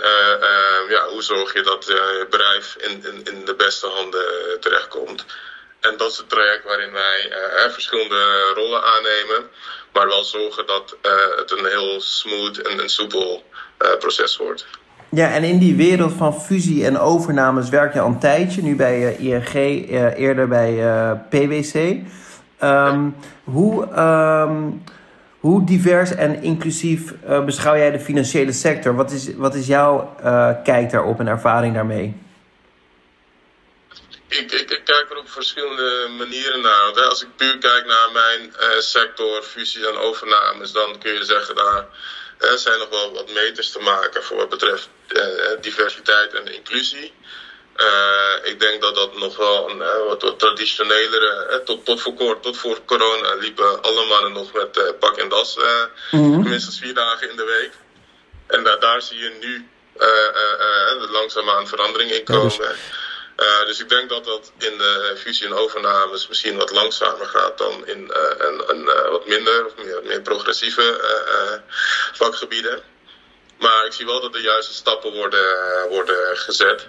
ja, 0.88 1.08
hoe 1.08 1.22
zorg 1.22 1.52
je 1.52 1.62
dat 1.62 1.86
je 1.86 2.26
bedrijf 2.30 2.76
in, 2.76 3.04
in, 3.06 3.24
in 3.24 3.44
de 3.44 3.54
beste 3.54 3.86
handen 3.86 4.60
terechtkomt? 4.60 5.24
En 5.82 5.94
dat 5.96 6.10
is 6.10 6.16
het 6.16 6.28
traject 6.28 6.64
waarin 6.64 6.92
wij 6.92 7.18
uh, 7.30 7.72
verschillende 7.72 8.52
rollen 8.54 8.82
aannemen. 8.82 9.50
Maar 9.92 10.06
wel 10.06 10.24
zorgen 10.24 10.66
dat 10.66 10.96
uh, 11.06 11.12
het 11.36 11.50
een 11.50 11.66
heel 11.66 12.00
smooth 12.00 12.58
en 12.58 12.78
een 12.78 12.88
soepel 12.88 13.44
uh, 13.78 13.88
proces 13.98 14.36
wordt. 14.36 14.66
Ja, 15.08 15.32
en 15.32 15.44
in 15.44 15.58
die 15.58 15.76
wereld 15.76 16.12
van 16.12 16.40
fusie 16.40 16.84
en 16.84 16.98
overnames 16.98 17.68
werk 17.68 17.94
je 17.94 18.00
al 18.00 18.06
een 18.06 18.18
tijdje. 18.18 18.62
Nu 18.62 18.76
bij 18.76 19.16
ING, 19.16 19.54
eerder 20.16 20.48
bij 20.48 20.74
PwC. 21.28 21.96
Ehm, 22.58 23.08
hoe, 23.44 23.98
um, 23.98 24.82
hoe 25.40 25.64
divers 25.64 26.14
en 26.14 26.42
inclusief 26.42 27.14
beschouw 27.44 27.76
jij 27.76 27.90
de 27.90 28.00
financiële 28.00 28.52
sector? 28.52 28.94
Wat 28.94 29.10
is, 29.10 29.34
wat 29.36 29.54
is 29.54 29.66
jouw 29.66 30.14
kijk 30.64 30.90
daarop 30.90 31.20
en 31.20 31.26
ervaring 31.26 31.74
daarmee? 31.74 32.16
Ik, 34.38 34.52
ik, 34.52 34.70
ik, 34.70 34.84
kijk 34.84 35.10
er 35.10 35.16
op 35.16 35.30
verschillende 35.30 36.08
manieren 36.18 36.60
naar. 36.60 36.90
Hè, 36.94 37.02
als 37.02 37.22
ik 37.22 37.36
puur 37.36 37.58
kijk 37.58 37.86
naar 37.86 38.12
mijn 38.12 38.54
uh, 38.60 38.78
sector, 38.78 39.42
fusies 39.42 39.84
en 39.84 39.96
overnames, 39.96 40.72
dan 40.72 40.98
kun 40.98 41.12
je 41.12 41.24
zeggen 41.24 41.54
daar 41.54 41.86
uh, 42.38 42.52
zijn 42.52 42.78
nog 42.78 42.88
wel 42.88 43.12
wat 43.12 43.32
meters 43.32 43.70
te 43.70 43.78
maken 43.78 44.22
voor 44.22 44.36
wat 44.36 44.48
betreft 44.48 44.88
uh, 45.08 45.22
diversiteit 45.60 46.34
en 46.34 46.54
inclusie. 46.54 47.12
ik 48.42 48.60
denk 48.60 48.80
dat 48.80 48.94
dat 48.94 49.18
nog 49.18 49.36
wel 49.36 49.70
een 49.70 49.78
wat, 50.06 50.22
wat 50.22 50.38
traditionelere, 50.38 51.62
tot, 51.64 51.84
tot 51.84 52.00
voor 52.00 52.14
kort, 52.14 52.42
tot 52.42 52.56
voor 52.56 52.84
corona 52.84 53.34
liepen 53.34 53.82
alle 53.82 54.06
mannen 54.06 54.32
nog 54.32 54.52
met 54.52 54.98
pak 54.98 55.16
en 55.16 55.28
das, 55.28 55.58
mm 56.10 56.42
minstens 56.42 56.78
vier 56.78 56.94
dagen 56.94 57.30
in 57.30 57.36
de 57.36 57.44
week. 57.44 57.72
En 58.46 58.78
daar 58.80 59.02
zie 59.02 59.18
je 59.18 59.32
nu 59.40 59.68
langzaamaan 61.10 61.68
verandering 61.68 62.10
in 62.10 62.24
komen. 62.24 62.76
Uh, 63.36 63.66
dus 63.66 63.80
ik 63.80 63.88
denk 63.88 64.08
dat 64.08 64.24
dat 64.24 64.52
in 64.58 64.78
de 64.78 65.16
fusie 65.18 65.46
en 65.46 65.54
overnames 65.54 66.28
misschien 66.28 66.56
wat 66.56 66.70
langzamer 66.70 67.26
gaat 67.26 67.58
dan 67.58 67.86
in 67.86 68.10
een, 68.38 68.70
een 68.70 68.82
uh, 68.82 69.08
wat 69.10 69.26
minder 69.26 69.66
of 69.66 69.76
meer, 69.76 70.00
meer 70.04 70.20
progressieve 70.20 71.00
vakgebieden. 72.12 72.82
Maar 73.58 73.86
ik 73.86 73.92
zie 73.92 74.06
wel 74.06 74.20
dat 74.20 74.32
de 74.32 74.40
juiste 74.40 74.72
stappen 74.74 75.12
worden, 75.12 75.88
worden 75.88 76.36
gezet. 76.36 76.86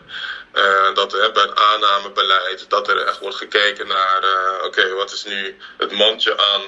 dat 0.93 1.11
bij 1.11 1.43
het 1.43 1.55
aannamebeleid, 1.55 2.69
dat 2.69 2.87
er 2.87 2.97
echt 2.97 3.19
wordt 3.19 3.35
gekeken 3.35 3.87
naar, 3.87 4.23
oké, 4.65 4.93
wat 4.93 5.11
is 5.11 5.23
nu 5.23 5.57
het 5.77 5.91
mandje 5.91 6.37
aan 6.37 6.61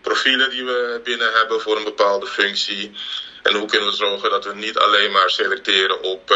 profielen 0.00 0.50
die 0.50 0.64
we 0.64 1.00
binnen 1.04 1.32
hebben 1.32 1.60
voor 1.60 1.76
een 1.76 1.84
bepaalde 1.84 2.26
functie. 2.26 2.96
En 3.42 3.54
hoe 3.54 3.68
kunnen 3.68 3.88
we 3.88 3.96
zorgen 3.96 4.30
dat 4.30 4.44
we 4.44 4.54
niet 4.54 4.78
alleen 4.78 5.12
maar 5.12 5.30
selecteren 5.30 6.02
op 6.02 6.30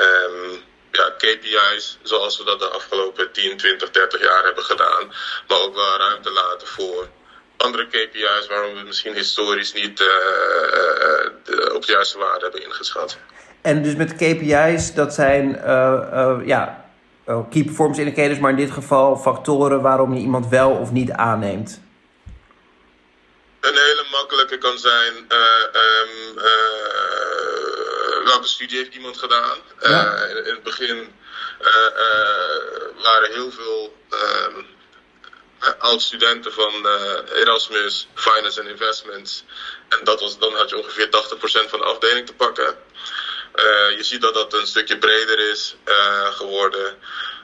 um, 0.00 0.64
ja, 0.96 1.10
KPI's 1.16 1.98
zoals 2.02 2.38
we 2.38 2.44
dat 2.44 2.58
de 2.58 2.68
afgelopen 2.68 3.32
10, 3.32 3.56
20, 3.56 3.90
30 3.90 4.20
jaar 4.20 4.44
hebben 4.44 4.64
gedaan. 4.64 5.12
Maar 5.48 5.60
ook 5.62 5.74
wel 5.74 5.96
ruimte 5.96 6.30
laten 6.30 6.66
voor 6.66 7.08
andere 7.56 7.86
KPI's 7.86 8.46
waarom 8.48 8.74
we 8.74 8.82
misschien 8.82 9.14
historisch 9.14 9.72
niet 9.72 10.00
uh, 10.00 10.06
de, 11.44 11.72
op 11.74 11.86
de 11.86 11.92
juiste 11.92 12.18
waarde 12.18 12.42
hebben 12.42 12.64
ingeschat. 12.64 13.18
En 13.62 13.82
dus 13.82 13.94
met 13.94 14.14
KPI's, 14.14 14.94
dat 14.94 15.14
zijn 15.14 15.48
uh, 15.48 16.40
ja, 16.44 16.90
key 17.24 17.62
performance 17.64 18.00
indicators, 18.00 18.38
maar 18.38 18.50
in 18.50 18.56
dit 18.56 18.70
geval 18.70 19.16
factoren 19.16 19.82
waarom 19.82 20.14
je 20.14 20.20
iemand 20.20 20.48
wel 20.48 20.70
of 20.70 20.92
niet 20.92 21.10
aanneemt. 21.10 21.80
Een 23.60 23.74
hele 23.74 24.06
makkelijke 24.12 24.58
kan 24.58 24.78
zijn 24.78 25.14
um, 25.14 26.38
welke 28.26 28.46
studie 28.46 28.78
heeft 28.78 28.94
iemand 28.94 29.18
gedaan. 29.18 29.58
Uh, 29.82 30.30
in, 30.30 30.36
in, 30.36 30.54
het 30.54 30.62
begin 30.62 31.14
uh, 31.60 31.68
waren 33.02 33.32
heel 33.32 33.50
veel 33.50 33.96
ehm, 34.10 34.62
oud-studenten 35.78 36.52
van 36.52 36.86
Erasmus, 37.34 38.08
Finance 38.14 38.60
and 38.60 38.68
Investments. 38.68 39.44
En 39.88 40.00
dat 40.04 40.20
was, 40.20 40.38
dan 40.38 40.54
had 40.54 40.70
je 40.70 40.76
ongeveer 40.76 41.06
80% 41.06 41.10
van 41.68 41.78
de 41.78 41.84
afdeling 41.84 42.26
te 42.26 42.34
pakken. 42.34 42.76
je 43.96 44.02
ziet 44.02 44.20
dat 44.20 44.34
dat 44.34 44.52
een 44.52 44.66
stukje 44.66 44.98
breder 44.98 45.50
is 45.50 45.76
geworden. 46.30 46.98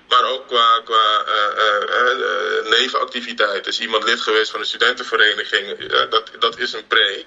Maar 0.08 0.24
ook 0.24 0.48
qua, 0.48 0.80
qua 0.84 1.24
nevenactiviteiten. 2.68 3.72
Is 3.72 3.80
iemand 3.80 4.04
lid 4.04 4.20
geweest 4.20 4.50
van 4.50 4.60
een 4.60 4.66
studentenvereniging? 4.66 5.86
dat, 6.08 6.30
dat 6.38 6.58
is 6.58 6.72
een 6.72 6.86
pre. 6.86 7.24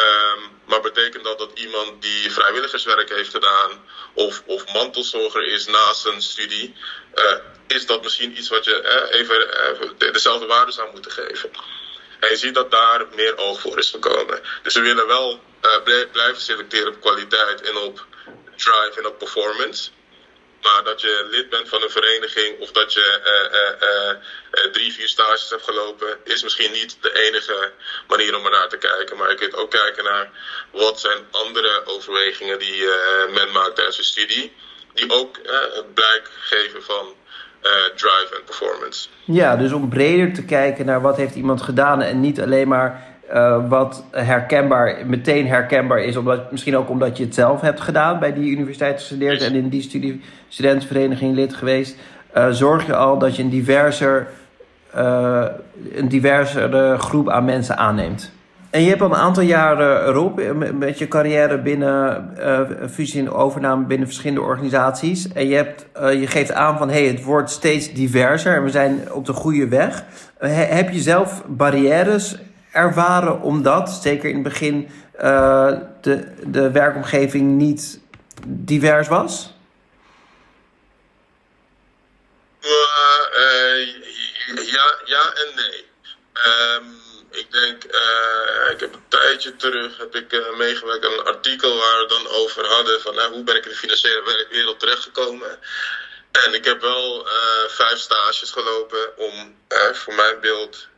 Um, 0.00 0.60
maar 0.64 0.80
betekent 0.80 1.24
dat 1.24 1.38
dat 1.38 1.50
iemand 1.54 2.02
die 2.02 2.32
vrijwilligerswerk 2.32 3.08
heeft 3.08 3.30
gedaan 3.30 3.84
of, 4.14 4.42
of 4.46 4.72
mantelzorger 4.72 5.46
is 5.46 5.66
naast 5.66 6.00
zijn 6.00 6.22
studie, 6.22 6.74
uh, 7.14 7.36
is 7.66 7.86
dat 7.86 8.02
misschien 8.02 8.38
iets 8.38 8.48
wat 8.48 8.64
je 8.64 9.06
uh, 9.10 9.18
even 9.20 9.48
uh, 9.98 10.12
dezelfde 10.12 10.46
waarde 10.46 10.72
zou 10.72 10.92
moeten 10.92 11.10
geven? 11.10 11.50
En 12.20 12.28
je 12.28 12.36
ziet 12.36 12.54
dat 12.54 12.70
daar 12.70 13.06
meer 13.14 13.36
oog 13.36 13.60
voor 13.60 13.78
is 13.78 13.90
gekomen. 13.90 14.40
Dus 14.62 14.74
we 14.74 14.80
willen 14.80 15.06
wel 15.06 15.40
blijven 16.12 16.40
selecteren 16.40 16.88
op 16.88 17.00
kwaliteit 17.00 17.60
en 17.60 17.76
op 17.76 18.06
drive 18.56 18.92
en 18.96 19.06
op 19.06 19.18
performance. 19.18 19.90
Maar 20.66 20.84
dat 20.84 21.00
je 21.00 21.26
lid 21.30 21.48
bent 21.50 21.68
van 21.68 21.82
een 21.82 21.90
vereniging 21.90 22.60
of 22.60 22.70
dat 22.72 22.92
je 22.92 23.06
uh, 23.32 24.14
uh, 24.64 24.72
drie, 24.72 24.92
vier 24.92 25.08
stages 25.08 25.50
hebt 25.50 25.64
gelopen, 25.64 26.08
is 26.24 26.42
misschien 26.42 26.72
niet 26.72 26.98
de 27.00 27.12
enige 27.26 27.72
manier 28.08 28.36
om 28.36 28.44
er 28.44 28.50
naar 28.50 28.68
te 28.68 28.76
kijken. 28.76 29.16
Maar 29.16 29.30
je 29.30 29.36
kunt 29.36 29.56
ook 29.56 29.70
kijken 29.70 30.04
naar 30.04 30.30
wat 30.72 31.00
zijn 31.00 31.18
andere 31.30 31.82
overwegingen 31.84 32.58
die 32.58 32.84
men 33.34 33.52
maakt 33.52 33.74
tijdens 33.74 33.98
een 33.98 34.04
studie, 34.04 34.52
die 34.94 35.12
ook 35.12 35.36
het 35.74 35.94
blijk 35.94 36.30
geven 36.40 36.82
van 36.82 37.14
drive 37.94 38.34
en 38.34 38.44
performance. 38.44 39.08
Ja, 39.24 39.56
dus 39.56 39.72
om 39.72 39.88
breder 39.88 40.34
te 40.34 40.44
kijken 40.44 40.86
naar 40.86 41.00
wat 41.00 41.16
heeft 41.16 41.34
iemand 41.34 41.62
gedaan 41.62 42.02
en 42.02 42.20
niet 42.20 42.40
alleen 42.40 42.68
maar 42.68 43.15
uh, 43.34 43.68
wat 43.68 44.04
herkenbaar, 44.10 44.96
meteen 45.06 45.46
herkenbaar 45.46 45.98
is, 45.98 46.16
omdat, 46.16 46.50
misschien 46.50 46.76
ook 46.76 46.90
omdat 46.90 47.16
je 47.16 47.24
het 47.24 47.34
zelf 47.34 47.60
hebt 47.60 47.80
gedaan 47.80 48.18
bij 48.18 48.32
die 48.32 48.50
universiteit 48.50 48.94
gestudeerd 48.94 49.42
en 49.42 49.54
in 49.54 49.68
die 49.68 49.82
studie, 49.82 50.20
studentenvereniging 50.48 51.34
lid 51.34 51.54
geweest, 51.54 51.96
uh, 52.36 52.48
zorg 52.50 52.86
je 52.86 52.94
al 52.94 53.18
dat 53.18 53.36
je 53.36 53.42
een 53.42 53.48
diverser, 53.48 54.26
uh, 54.96 55.44
een 55.94 56.08
diversere 56.08 56.98
groep 56.98 57.30
aan 57.30 57.44
mensen 57.44 57.76
aanneemt. 57.76 58.34
En 58.70 58.82
je 58.82 58.88
hebt 58.88 59.02
al 59.02 59.10
een 59.10 59.16
aantal 59.16 59.42
jaren 59.42 60.06
erop 60.06 60.40
met 60.74 60.98
je 60.98 61.08
carrière 61.08 61.58
binnen 61.58 62.30
fusie 62.90 63.20
en 63.20 63.32
overname 63.32 63.84
binnen 63.84 64.06
verschillende 64.06 64.42
organisaties. 64.42 65.32
En 65.32 65.48
je, 65.48 65.54
hebt, 65.54 65.86
je 65.94 66.26
geeft 66.26 66.52
aan 66.52 66.78
van 66.78 66.90
hey, 66.90 67.06
het 67.06 67.22
wordt 67.22 67.50
steeds 67.50 67.92
diverser 67.92 68.54
en 68.54 68.62
we 68.62 68.70
zijn 68.70 69.12
op 69.12 69.24
de 69.24 69.32
goede 69.32 69.68
weg. 69.68 70.04
heb 70.38 70.90
je 70.90 71.00
zelf 71.00 71.42
barrières 71.46 72.36
ervaren 72.76 73.40
omdat, 73.40 73.90
zeker 74.02 74.28
in 74.28 74.34
het 74.34 74.44
begin, 74.44 74.90
uh, 75.22 75.72
de, 76.00 76.34
de 76.46 76.70
werkomgeving 76.70 77.50
niet 77.50 78.00
divers 78.46 79.08
was? 79.08 79.54
Uh, 82.60 83.86
ja, 84.72 84.94
ja 85.04 85.32
en 85.34 85.54
nee. 85.54 85.84
Um, 86.46 87.04
ik 87.30 87.52
denk, 87.52 87.84
ik 88.72 88.80
heb 88.80 88.94
een 88.94 89.08
tijdje 89.08 89.56
terug 89.56 89.98
heb 89.98 90.14
ik, 90.14 90.56
meegewerkt 90.56 91.04
aan 91.04 91.12
een 91.12 91.24
artikel 91.24 91.76
waar 91.76 92.00
we 92.00 92.06
dan 92.08 92.28
over 92.28 92.66
hadden 92.66 93.00
van 93.00 93.20
hoe 93.32 93.44
ben 93.44 93.56
ik 93.56 93.64
in 93.64 93.70
de 93.70 93.76
financiële 93.76 94.46
wereld 94.50 94.80
terechtgekomen. 94.80 95.58
En 96.44 96.54
ik 96.54 96.64
heb 96.64 96.80
wel 96.80 97.26
vijf 97.68 97.98
stages 97.98 98.50
gelopen 98.50 99.18
om 99.18 99.56
voor 99.92 100.14
mijn 100.14 100.40
beeld 100.40 100.88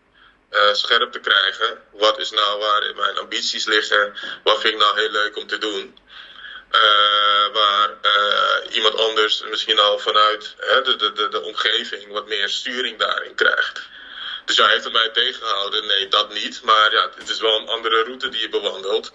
uh, 0.50 0.72
scherp 0.72 1.12
te 1.12 1.18
krijgen. 1.18 1.82
Wat 1.92 2.18
is 2.18 2.30
nou 2.30 2.58
waar 2.58 2.92
mijn 2.96 3.18
ambities 3.18 3.64
liggen? 3.64 4.14
Wat 4.44 4.60
vind 4.60 4.74
ik 4.74 4.80
nou 4.80 5.00
heel 5.00 5.10
leuk 5.10 5.36
om 5.36 5.46
te 5.46 5.58
doen? 5.58 5.98
Uh, 6.72 7.52
waar 7.52 7.90
uh, 8.02 8.74
iemand 8.74 8.96
anders 8.96 9.42
misschien 9.50 9.78
al 9.78 9.98
vanuit 9.98 10.54
de, 10.58 10.96
de, 10.96 11.12
de, 11.12 11.28
de, 11.28 11.42
omgeving 11.42 12.12
wat 12.12 12.26
meer 12.26 12.48
sturing 12.48 12.98
daarin 12.98 13.34
krijgt. 13.34 13.82
Dus 14.44 14.56
ja, 14.56 14.66
heeft 14.66 14.84
het 14.84 14.92
mij 14.92 15.08
tegengehouden? 15.08 15.86
Nee, 15.86 16.08
dat 16.08 16.32
niet. 16.32 16.62
Maar 16.62 16.92
ja, 16.92 17.10
het 17.16 17.28
is 17.28 17.40
wel 17.40 17.60
een 17.60 17.68
andere 17.68 18.02
route 18.02 18.28
die 18.28 18.40
je 18.40 18.48
bewandelt. 18.48 19.12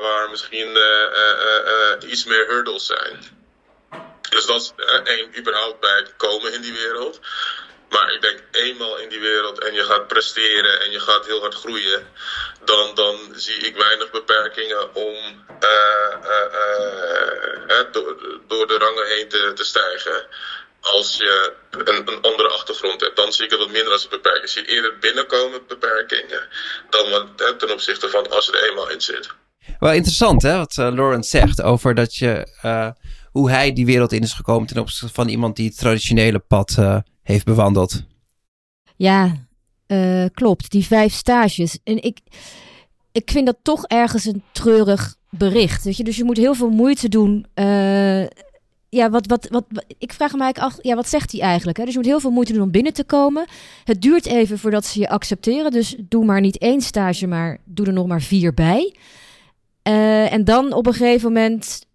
waar 0.00 0.30
misschien 0.30 0.78
iets 2.00 2.24
meer 2.24 2.46
hurdles 2.46 2.86
zijn. 2.86 3.40
Dus 4.30 4.46
dat 4.46 4.60
is 4.60 4.72
één, 5.04 5.38
überhaupt 5.38 5.80
bij 5.80 6.06
komen 6.16 6.52
in 6.52 6.60
die 6.60 6.72
wereld. 6.72 7.20
Maar 7.90 8.12
ik 8.14 8.20
denk 8.20 8.38
eenmaal 8.50 8.98
in 8.98 9.08
die 9.08 9.20
wereld 9.20 9.64
en 9.64 9.74
je 9.74 9.82
gaat 9.82 10.06
presteren 10.06 10.80
en 10.80 10.90
je 10.90 11.00
gaat 11.00 11.26
heel 11.26 11.40
hard 11.40 11.54
groeien, 11.54 12.06
dan, 12.64 12.94
dan 12.94 13.16
zie 13.34 13.56
ik 13.56 13.76
weinig 13.76 14.10
beperkingen 14.10 14.94
om 14.94 15.14
uh, 15.62 16.12
uh, 16.24 16.52
uh, 17.68 17.92
door, 17.92 18.16
door, 18.46 18.66
de 18.66 18.78
rangen 18.78 19.06
heen 19.06 19.28
te, 19.28 19.52
te 19.54 19.64
stijgen. 19.64 20.26
Als 20.80 21.16
je 21.16 21.52
een, 21.70 22.08
een, 22.08 22.22
andere 22.22 22.48
achtergrond 22.48 23.00
hebt, 23.00 23.16
dan 23.16 23.32
zie 23.32 23.44
ik 23.44 23.50
het 23.50 23.60
wat 23.60 23.70
minder 23.70 23.92
als 23.92 24.04
een 24.04 24.10
beperking. 24.10 24.44
Ik 24.44 24.50
zie 24.50 24.64
eerder 24.64 24.98
binnenkomen 24.98 25.66
beperkingen 25.66 26.48
dan 26.90 27.10
wat, 27.10 27.58
ten 27.58 27.72
opzichte 27.72 28.08
van 28.08 28.30
als 28.30 28.48
er 28.48 28.68
eenmaal 28.68 28.90
in 28.90 29.00
zit. 29.00 29.28
Wel 29.78 29.92
interessant 29.92 30.42
hè, 30.42 30.56
wat 30.56 30.76
Lawrence 30.76 31.30
zegt 31.30 31.62
over 31.62 31.94
dat 31.94 32.16
je, 32.16 32.46
hoe 33.30 33.50
hij 33.50 33.72
die 33.72 33.86
wereld 33.86 34.12
in 34.12 34.22
is 34.22 34.32
gekomen 34.32 34.68
ten 34.68 34.78
opzichte 34.78 35.14
van 35.14 35.28
iemand 35.28 35.56
die 35.56 35.68
het 35.68 35.78
traditionele 35.78 36.38
pad 36.38 36.76
heeft 37.30 37.44
bewandeld. 37.44 38.02
Ja, 38.96 39.36
uh, 39.86 40.24
klopt. 40.34 40.70
Die 40.70 40.86
vijf 40.86 41.12
stages. 41.12 41.78
En 41.84 42.02
ik, 42.02 42.18
ik 43.12 43.30
vind 43.30 43.46
dat 43.46 43.56
toch 43.62 43.84
ergens 43.86 44.24
een 44.24 44.42
treurig 44.52 45.16
bericht. 45.30 45.84
Weet 45.84 45.96
je? 45.96 46.04
Dus 46.04 46.16
je 46.16 46.24
moet 46.24 46.36
heel 46.36 46.54
veel 46.54 46.70
moeite 46.70 47.08
doen. 47.08 47.46
Uh, 47.54 48.26
ja, 48.88 49.10
wat, 49.10 49.26
wat, 49.26 49.48
wat, 49.50 49.64
ik 49.98 50.12
vraag 50.12 50.32
me 50.32 50.42
eigenlijk 50.42 50.74
af, 50.74 50.84
ja, 50.84 50.94
wat 50.94 51.08
zegt 51.08 51.32
hij 51.32 51.40
eigenlijk? 51.40 51.78
Hè? 51.78 51.84
Dus 51.84 51.92
je 51.92 51.98
moet 51.98 52.08
heel 52.08 52.20
veel 52.20 52.30
moeite 52.30 52.52
doen 52.52 52.62
om 52.62 52.70
binnen 52.70 52.92
te 52.92 53.04
komen. 53.04 53.46
Het 53.84 54.02
duurt 54.02 54.26
even 54.26 54.58
voordat 54.58 54.84
ze 54.84 55.00
je 55.00 55.08
accepteren. 55.08 55.70
Dus 55.70 55.96
doe 55.98 56.24
maar 56.24 56.40
niet 56.40 56.58
één 56.58 56.80
stage, 56.80 57.26
maar 57.26 57.58
doe 57.64 57.86
er 57.86 57.92
nog 57.92 58.06
maar 58.06 58.22
vier 58.22 58.54
bij. 58.54 58.94
Uh, 59.88 60.32
en 60.32 60.44
dan 60.44 60.72
op 60.72 60.86
een 60.86 60.92
gegeven 60.92 61.32
moment, 61.32 61.86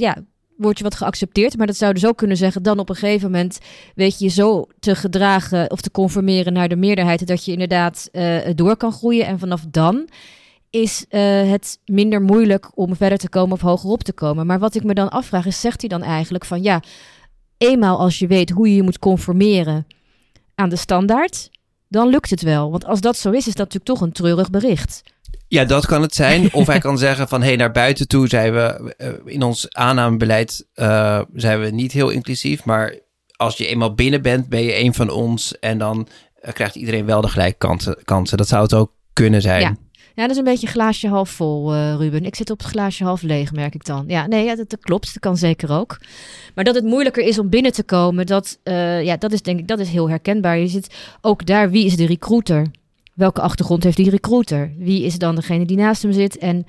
ja, 0.00 0.16
word 0.64 0.78
je 0.78 0.84
wat 0.84 0.94
geaccepteerd. 0.94 1.56
Maar 1.56 1.66
dat 1.66 1.76
zou 1.76 1.92
dus 1.92 2.06
ook 2.06 2.16
kunnen 2.16 2.36
zeggen, 2.36 2.62
dan 2.62 2.78
op 2.78 2.88
een 2.88 2.94
gegeven 2.94 3.30
moment 3.30 3.58
weet 3.94 4.18
je 4.18 4.28
zo 4.28 4.66
te 4.78 4.94
gedragen 4.94 5.70
of 5.70 5.80
te 5.80 5.90
conformeren 5.90 6.52
naar 6.52 6.68
de 6.68 6.76
meerderheid, 6.76 7.26
dat 7.26 7.44
je 7.44 7.52
inderdaad 7.52 8.08
uh, 8.12 8.38
door 8.54 8.76
kan 8.76 8.92
groeien. 8.92 9.26
En 9.26 9.38
vanaf 9.38 9.64
dan 9.70 10.08
is 10.70 11.04
uh, 11.10 11.20
het 11.50 11.78
minder 11.84 12.22
moeilijk 12.22 12.70
om 12.74 12.96
verder 12.96 13.18
te 13.18 13.28
komen 13.28 13.52
of 13.52 13.60
hogerop 13.60 14.02
te 14.02 14.12
komen. 14.12 14.46
Maar 14.46 14.58
wat 14.58 14.74
ik 14.74 14.84
me 14.84 14.94
dan 14.94 15.08
afvraag 15.08 15.46
is, 15.46 15.60
zegt 15.60 15.80
hij 15.80 15.88
dan 15.88 16.02
eigenlijk 16.02 16.44
van 16.44 16.62
ja, 16.62 16.82
eenmaal 17.58 17.98
als 17.98 18.18
je 18.18 18.26
weet 18.26 18.50
hoe 18.50 18.68
je 18.68 18.74
je 18.74 18.82
moet 18.82 18.98
conformeren 18.98 19.86
aan 20.54 20.68
de 20.68 20.76
standaard, 20.76 21.50
dan 21.94 22.08
lukt 22.08 22.30
het 22.30 22.42
wel. 22.42 22.70
Want 22.70 22.84
als 22.84 23.00
dat 23.00 23.16
zo 23.16 23.30
is, 23.30 23.46
is 23.46 23.54
dat 23.54 23.56
natuurlijk 23.56 23.84
toch 23.84 24.00
een 24.00 24.12
treurig 24.12 24.50
bericht. 24.50 25.02
Ja, 25.48 25.64
dat 25.64 25.86
kan 25.86 26.02
het 26.02 26.14
zijn. 26.14 26.52
Of 26.52 26.66
hij 26.66 26.78
kan 26.78 26.98
zeggen 26.98 27.28
van, 27.28 27.40
hé, 27.40 27.46
hey, 27.46 27.56
naar 27.56 27.72
buiten 27.72 28.08
toe 28.08 28.28
zijn 28.28 28.52
we 28.52 28.94
uh, 28.98 29.32
in 29.34 29.42
ons 29.42 29.74
aannamebeleid 29.74 30.66
uh, 30.74 31.20
zijn 31.34 31.60
we 31.60 31.70
niet 31.70 31.92
heel 31.92 32.10
inclusief. 32.10 32.64
Maar 32.64 32.98
als 33.36 33.56
je 33.56 33.66
eenmaal 33.66 33.94
binnen 33.94 34.22
bent, 34.22 34.48
ben 34.48 34.62
je 34.62 34.78
een 34.78 34.94
van 34.94 35.10
ons. 35.10 35.58
En 35.58 35.78
dan 35.78 36.08
uh, 36.42 36.52
krijgt 36.52 36.74
iedereen 36.74 37.06
wel 37.06 37.20
de 37.20 37.28
gelijke 37.28 37.58
kansen, 37.58 37.98
kansen. 38.04 38.36
Dat 38.36 38.48
zou 38.48 38.62
het 38.62 38.74
ook 38.74 38.92
kunnen 39.12 39.42
zijn. 39.42 39.60
Ja. 39.60 39.76
Ja, 40.14 40.22
dat 40.22 40.30
is 40.30 40.36
een 40.36 40.44
beetje 40.44 40.66
glaasje 40.66 41.08
half 41.08 41.30
vol, 41.30 41.74
uh, 41.74 41.94
Ruben. 41.94 42.24
Ik 42.24 42.34
zit 42.34 42.50
op 42.50 42.58
het 42.58 42.66
glaasje 42.66 43.04
half 43.04 43.22
leeg, 43.22 43.52
merk 43.52 43.74
ik 43.74 43.84
dan. 43.84 44.04
Ja, 44.06 44.26
nee, 44.26 44.44
ja, 44.44 44.54
dat, 44.56 44.76
klopt. 44.80 45.06
Dat 45.06 45.22
kan 45.22 45.36
zeker 45.36 45.72
ook. 45.72 45.98
Maar 46.54 46.64
dat 46.64 46.74
het 46.74 46.84
moeilijker 46.84 47.22
is 47.22 47.38
om 47.38 47.48
binnen 47.48 47.72
te 47.72 47.84
komen, 47.84 48.26
dat, 48.26 48.58
uh, 48.64 49.02
ja, 49.02 49.16
dat 49.16 49.32
is 49.32 49.42
denk 49.42 49.58
ik 49.58 49.68
dat 49.68 49.78
is 49.78 49.88
heel 49.88 50.08
herkenbaar. 50.08 50.58
Je 50.58 50.68
zit 50.68 50.94
ook 51.20 51.46
daar, 51.46 51.70
wie 51.70 51.84
is 51.84 51.96
de 51.96 52.06
recruiter? 52.06 52.66
welke 53.14 53.40
achtergrond 53.40 53.84
heeft 53.84 53.96
die 53.96 54.10
recruiter? 54.10 54.72
Wie 54.78 55.04
is 55.04 55.18
dan 55.18 55.34
degene 55.34 55.64
die 55.64 55.76
naast 55.76 56.02
hem 56.02 56.12
zit? 56.12 56.38
En, 56.38 56.66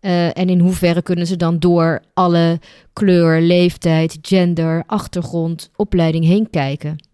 uh, 0.00 0.38
en 0.38 0.48
in 0.48 0.58
hoeverre 0.58 1.02
kunnen 1.02 1.26
ze 1.26 1.36
dan 1.36 1.58
door 1.58 2.02
alle 2.14 2.60
kleur, 2.92 3.40
leeftijd, 3.40 4.18
gender, 4.22 4.82
achtergrond, 4.86 5.70
opleiding 5.76 6.24
heen 6.24 6.50
kijken? 6.50 7.06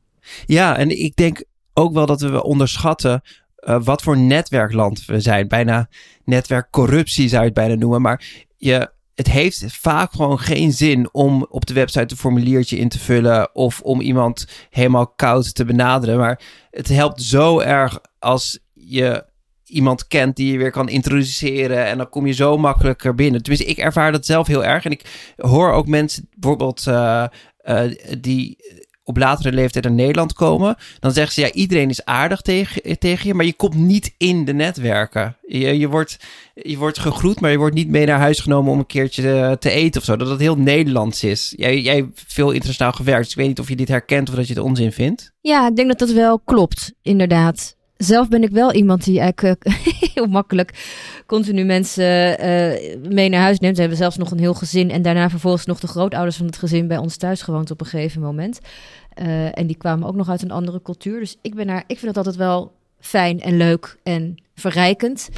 Ja, 0.47 0.77
en 0.77 1.01
ik 1.01 1.17
denk 1.17 1.45
ook 1.75 1.93
wel 1.93 2.07
dat 2.07 2.21
we 2.21 2.43
onderschatten 2.43 3.23
uh, 3.61 3.79
wat 3.83 4.03
voor 4.03 4.19
netwerkland 4.19 5.05
we 5.05 5.21
zijn. 5.21 5.49
Bijna 5.49 5.89
netwerkcorruptie 6.25 7.29
zou 7.29 7.41
je 7.41 7.47
het 7.47 7.57
bijna 7.57 7.75
noemen. 7.75 8.03
Maar 8.03 8.25
je, 8.57 8.91
het 9.15 9.31
heeft 9.31 9.65
vaak 9.69 10.13
gewoon 10.13 10.39
geen 10.39 10.73
zin 10.73 11.09
om 11.13 11.47
op 11.51 11.67
de 11.67 11.75
website 11.75 12.07
een 12.11 12.17
formuliertje 12.17 12.79
in 12.79 12.89
te 12.89 12.99
vullen 12.99 13.55
of 13.55 13.81
om 13.81 14.01
iemand 14.01 14.47
helemaal 14.71 15.07
koud 15.07 15.55
te 15.55 15.65
benaderen. 15.65 16.19
Maar 16.19 16.41
het 16.71 16.89
helpt 16.89 17.23
zo 17.23 17.61
erg 17.61 18.01
als 18.19 18.59
je 18.73 19.27
iemand 19.65 20.07
kent 20.07 20.37
die 20.37 20.53
je 20.53 20.59
weer 20.59 20.71
kan 20.71 20.89
introduceren. 20.89 21.87
En 21.87 21.99
dan 21.99 22.09
kom 22.09 22.27
je 22.27 22.33
zo 22.33 22.57
makkelijker 22.57 23.15
binnen. 23.15 23.43
Tenminste, 23.43 23.71
ik 23.71 23.79
ervaar 23.79 24.13
dat 24.13 24.27
zelf 24.27 24.47
heel 24.47 24.65
erg. 24.65 24.85
En 24.85 24.91
ik 24.91 25.35
hoor 25.37 25.73
ook 25.73 25.87
mensen 25.87 26.29
bijvoorbeeld 26.37 26.85
uh, 26.89 27.25
uh, 27.65 27.83
die 28.19 28.57
op 29.09 29.17
latere 29.17 29.53
leeftijd 29.53 29.85
naar 29.85 29.93
Nederland 29.93 30.33
komen. 30.33 30.77
Dan 31.01 31.13
zeggen 31.13 31.33
ze, 31.33 31.41
ja, 31.41 31.53
iedereen 31.53 31.89
is 31.89 32.05
aardig 32.05 32.41
tegen, 32.41 33.29
je, 33.29 33.35
maar 33.35 33.45
je 33.45 33.53
komt 33.53 33.75
niet 33.75 34.15
in 34.17 34.45
de 34.45 34.53
netwerken. 34.53 35.37
Je, 35.47 35.79
je, 35.79 35.89
wordt, 35.89 36.17
je 36.55 36.77
wordt 36.77 36.99
gegroet, 36.99 37.41
maar 37.41 37.51
je 37.51 37.57
wordt 37.57 37.75
niet 37.75 37.89
mee 37.89 38.07
naar 38.07 38.19
huis 38.19 38.41
genomen 38.41 38.73
om 38.73 38.79
een 38.79 38.87
keertje 38.87 39.57
te 39.61 39.71
eten 39.71 40.01
of 40.01 40.07
zo. 40.07 40.17
Dat 40.17 40.29
het 40.29 40.41
heel 40.41 40.57
Nederlands 40.57 41.25
is. 41.25 41.55
Jij, 41.57 41.81
jij 41.81 42.11
veel 42.15 42.51
internationaal 42.51 42.93
gewerkt, 42.93 43.23
dus 43.23 43.31
ik 43.31 43.39
weet 43.39 43.49
niet 43.49 43.61
of 43.61 43.69
je 43.69 43.77
dit 43.77 43.89
herkent 43.89 44.29
of 44.29 44.35
dat 44.35 44.49
je 44.49 44.55
het 44.55 44.63
onzin 44.63 44.93
vindt. 44.93 45.33
Ja, 45.41 45.69
ik 45.69 45.77
denk 45.77 45.89
dat 45.89 45.99
dat 45.99 46.11
wel 46.11 46.39
klopt, 46.39 46.93
inderdaad 47.03 47.77
zelf 47.99 48.29
ben 48.29 48.43
ik 48.43 48.51
wel 48.51 48.73
iemand 48.73 49.05
die 49.05 49.21
eigenlijk 49.21 49.67
uh, 49.67 49.75
heel 50.15 50.27
makkelijk 50.27 50.87
continu 51.27 51.65
mensen 51.65 52.31
uh, 52.31 53.11
mee 53.11 53.29
naar 53.29 53.41
huis 53.41 53.59
neemt. 53.59 53.75
We 53.75 53.81
hebben 53.81 53.99
zelfs 53.99 54.17
nog 54.17 54.31
een 54.31 54.39
heel 54.39 54.55
gezin 54.55 54.91
en 54.91 55.03
daarna 55.03 55.31
vervolgens 55.31 55.67
nog 55.67 55.81
de 55.81 55.87
grootouders 55.87 56.37
van 56.37 56.47
het 56.47 56.57
gezin 56.57 56.89
bij 56.89 56.97
ons 56.97 57.17
thuis 57.17 57.43
gewoond 57.43 57.71
op 57.71 57.81
een 57.81 57.87
gegeven 57.87 58.21
moment. 58.21 58.59
Uh, 59.23 59.59
en 59.59 59.67
die 59.67 59.77
kwamen 59.77 60.09
ook 60.09 60.15
nog 60.15 60.29
uit 60.29 60.43
een 60.43 60.51
andere 60.51 60.83
cultuur. 60.83 61.21
Dus 61.21 61.37
ik, 61.43 61.55
ben 61.55 61.67
daar, 61.67 61.85
ik 61.87 61.99
vind 61.99 62.15
dat 62.15 62.17
altijd 62.17 62.37
wel 62.37 62.73
fijn 63.01 63.41
en 63.41 63.57
leuk 63.57 63.99
en 64.03 64.37
verrijkend. 64.55 65.29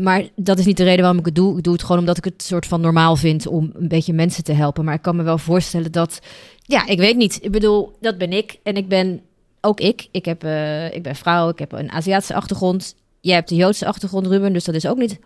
maar 0.00 0.28
dat 0.36 0.58
is 0.58 0.64
niet 0.64 0.76
de 0.76 0.84
reden 0.84 1.00
waarom 1.00 1.18
ik 1.18 1.26
het 1.26 1.34
doe. 1.34 1.56
Ik 1.56 1.62
doe 1.62 1.72
het 1.72 1.82
gewoon 1.82 1.98
omdat 1.98 2.16
ik 2.16 2.24
het 2.24 2.42
soort 2.42 2.66
van 2.66 2.80
normaal 2.80 3.16
vind 3.16 3.46
om 3.46 3.70
een 3.74 3.88
beetje 3.88 4.12
mensen 4.12 4.44
te 4.44 4.52
helpen. 4.52 4.84
Maar 4.84 4.94
ik 4.94 5.02
kan 5.02 5.16
me 5.16 5.22
wel 5.22 5.38
voorstellen 5.38 5.92
dat, 5.92 6.20
ja, 6.62 6.86
ik 6.86 6.98
weet 6.98 7.16
niet. 7.16 7.38
Ik 7.42 7.50
bedoel, 7.50 7.96
dat 8.00 8.18
ben 8.18 8.32
ik. 8.32 8.58
En 8.62 8.76
ik 8.76 8.88
ben 8.88 9.20
ook 9.66 9.80
ik. 9.80 10.08
Ik, 10.10 10.24
heb, 10.24 10.44
uh, 10.44 10.94
ik 10.94 11.02
ben 11.02 11.16
vrouw, 11.16 11.48
ik 11.48 11.58
heb 11.58 11.72
een 11.72 11.90
Aziatische 11.90 12.34
achtergrond. 12.34 12.96
Jij 13.20 13.34
hebt 13.34 13.48
de 13.48 13.54
Joodse 13.54 13.86
achtergrond, 13.86 14.26
Ruben. 14.26 14.52
Dus 14.52 14.64
dat 14.64 14.74
is 14.74 14.86
ook 14.86 14.98
niet 14.98 15.18
100% 15.18 15.20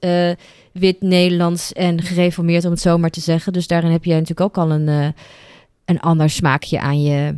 uh, 0.00 0.30
eh, 0.30 0.36
wit, 0.72 1.00
Nederlands 1.00 1.72
en 1.72 2.02
gereformeerd, 2.02 2.64
om 2.64 2.70
het 2.70 2.80
zo 2.80 2.98
maar 2.98 3.10
te 3.10 3.20
zeggen. 3.20 3.52
Dus 3.52 3.66
daarin 3.66 3.90
heb 3.90 4.04
jij 4.04 4.14
natuurlijk 4.18 4.40
ook 4.40 4.64
al 4.64 4.70
een, 4.70 4.86
uh, 4.86 5.08
een 5.84 6.00
ander 6.00 6.30
smaakje 6.30 6.80
aan 6.80 7.02
je, 7.02 7.36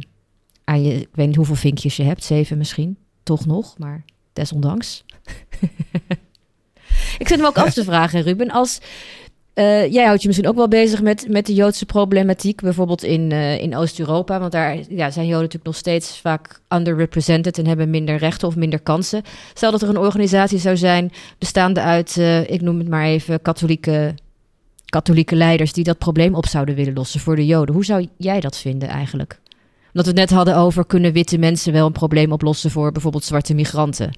aan 0.64 0.82
je... 0.82 0.94
Ik 0.94 1.08
weet 1.12 1.26
niet 1.26 1.36
hoeveel 1.36 1.54
vinkjes 1.54 1.96
je 1.96 2.02
hebt, 2.02 2.24
zeven 2.24 2.58
misschien. 2.58 2.96
Toch 3.22 3.46
nog, 3.46 3.78
maar 3.78 4.04
desondanks. 4.32 5.04
ik 7.18 7.28
zit 7.28 7.38
me 7.38 7.46
ook 7.46 7.58
af 7.58 7.72
te 7.72 7.84
vragen, 7.84 8.22
Ruben. 8.22 8.50
Als 8.50 8.80
uh, 9.54 9.92
jij 9.92 10.04
houdt 10.04 10.20
je 10.20 10.26
misschien 10.26 10.48
ook 10.48 10.56
wel 10.56 10.68
bezig 10.68 11.02
met, 11.02 11.26
met 11.28 11.46
de 11.46 11.54
Joodse 11.54 11.86
problematiek, 11.86 12.60
bijvoorbeeld 12.60 13.02
in, 13.02 13.30
uh, 13.30 13.60
in 13.60 13.76
Oost-Europa. 13.76 14.40
Want 14.40 14.52
daar 14.52 14.76
ja, 14.88 15.10
zijn 15.10 15.26
Joden 15.26 15.40
natuurlijk 15.40 15.64
nog 15.64 15.76
steeds 15.76 16.18
vaak 16.18 16.60
underrepresented 16.68 17.58
en 17.58 17.66
hebben 17.66 17.90
minder 17.90 18.16
rechten 18.16 18.48
of 18.48 18.56
minder 18.56 18.80
kansen. 18.80 19.22
Stel 19.54 19.70
dat 19.70 19.82
er 19.82 19.88
een 19.88 19.98
organisatie 19.98 20.58
zou 20.58 20.76
zijn, 20.76 21.12
bestaande 21.38 21.80
uit, 21.80 22.16
uh, 22.16 22.50
ik 22.50 22.60
noem 22.60 22.78
het 22.78 22.88
maar 22.88 23.04
even, 23.04 23.42
katholieke, 23.42 24.14
katholieke 24.84 25.36
leiders 25.36 25.72
die 25.72 25.84
dat 25.84 25.98
probleem 25.98 26.34
op 26.34 26.46
zouden 26.46 26.74
willen 26.74 26.94
lossen 26.94 27.20
voor 27.20 27.36
de 27.36 27.46
Joden. 27.46 27.74
Hoe 27.74 27.84
zou 27.84 28.08
jij 28.16 28.40
dat 28.40 28.56
vinden 28.56 28.88
eigenlijk? 28.88 29.40
Omdat 29.92 30.04
we 30.14 30.20
het 30.20 30.30
net 30.30 30.30
hadden 30.30 30.56
over, 30.56 30.86
kunnen 30.86 31.12
witte 31.12 31.38
mensen 31.38 31.72
wel 31.72 31.86
een 31.86 31.92
probleem 31.92 32.32
oplossen 32.32 32.70
voor 32.70 32.92
bijvoorbeeld 32.92 33.24
zwarte 33.24 33.54
migranten? 33.54 34.10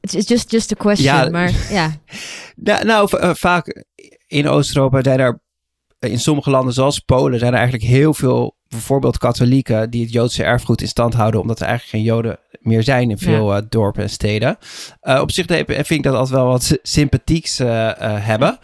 It's 0.00 0.28
just, 0.28 0.50
just 0.50 0.72
a 0.72 0.76
question, 0.76 1.14
ja, 1.14 1.28
maar 1.28 1.52
ja. 1.70 1.96
nou, 2.56 2.84
nou 2.84 3.08
uh, 3.20 3.34
vaak 3.34 3.84
in 4.26 4.48
Oost-Europa 4.48 5.02
zijn 5.02 5.20
er 5.20 5.40
in 5.98 6.20
sommige 6.20 6.50
landen 6.50 6.74
zoals 6.74 6.98
Polen 6.98 7.38
zijn 7.38 7.52
er 7.52 7.58
eigenlijk 7.58 7.88
heel 7.88 8.14
veel 8.14 8.56
bijvoorbeeld 8.68 9.18
katholieken 9.18 9.90
die 9.90 10.02
het 10.02 10.12
Joodse 10.12 10.44
erfgoed 10.44 10.80
in 10.80 10.88
stand 10.88 11.14
houden, 11.14 11.40
omdat 11.40 11.60
er 11.60 11.66
eigenlijk 11.66 11.96
geen 11.96 12.14
Joden 12.14 12.38
meer 12.60 12.82
zijn 12.82 13.10
in 13.10 13.18
veel 13.18 13.52
ja. 13.52 13.60
uh, 13.60 13.66
dorpen 13.68 14.02
en 14.02 14.10
steden. 14.10 14.58
Uh, 15.02 15.20
op 15.20 15.30
zich 15.30 15.46
vind 15.46 15.90
ik 15.90 16.02
dat 16.02 16.14
altijd 16.14 16.34
wel 16.34 16.46
wat 16.46 16.78
sympathieks 16.82 17.60
uh, 17.60 17.90
hebben. 18.00 18.58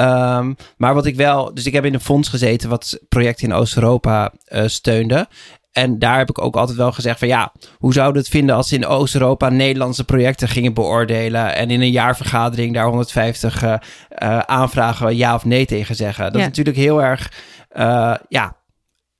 Um, 0.00 0.56
maar 0.76 0.94
wat 0.94 1.06
ik 1.06 1.16
wel, 1.16 1.54
dus 1.54 1.66
ik 1.66 1.72
heb 1.72 1.84
in 1.84 1.94
een 1.94 2.00
fonds 2.00 2.28
gezeten 2.28 2.68
wat 2.68 2.98
projecten 3.08 3.48
in 3.48 3.54
Oost-Europa 3.54 4.32
steunde. 4.66 5.28
En 5.76 5.98
daar 5.98 6.18
heb 6.18 6.28
ik 6.28 6.40
ook 6.40 6.56
altijd 6.56 6.78
wel 6.78 6.92
gezegd 6.92 7.18
van 7.18 7.28
ja, 7.28 7.52
hoe 7.78 7.92
zouden 7.92 8.22
het 8.22 8.30
vinden 8.30 8.56
als 8.56 8.68
ze 8.68 8.74
in 8.74 8.86
Oost-Europa 8.86 9.48
Nederlandse 9.48 10.04
projecten 10.04 10.48
gingen 10.48 10.74
beoordelen 10.74 11.54
en 11.54 11.70
in 11.70 11.80
een 11.80 11.90
jaarvergadering 11.90 12.74
daar 12.74 12.86
150 12.86 13.62
uh, 13.62 13.74
uh, 14.22 14.38
aanvragen 14.38 15.16
ja 15.16 15.34
of 15.34 15.44
nee 15.44 15.66
tegen 15.66 15.94
zeggen. 15.94 16.24
Dat 16.24 16.34
ja. 16.34 16.40
is 16.40 16.46
natuurlijk 16.46 16.76
heel 16.76 17.02
erg, 17.02 17.32
uh, 17.76 18.14
ja, 18.28 18.56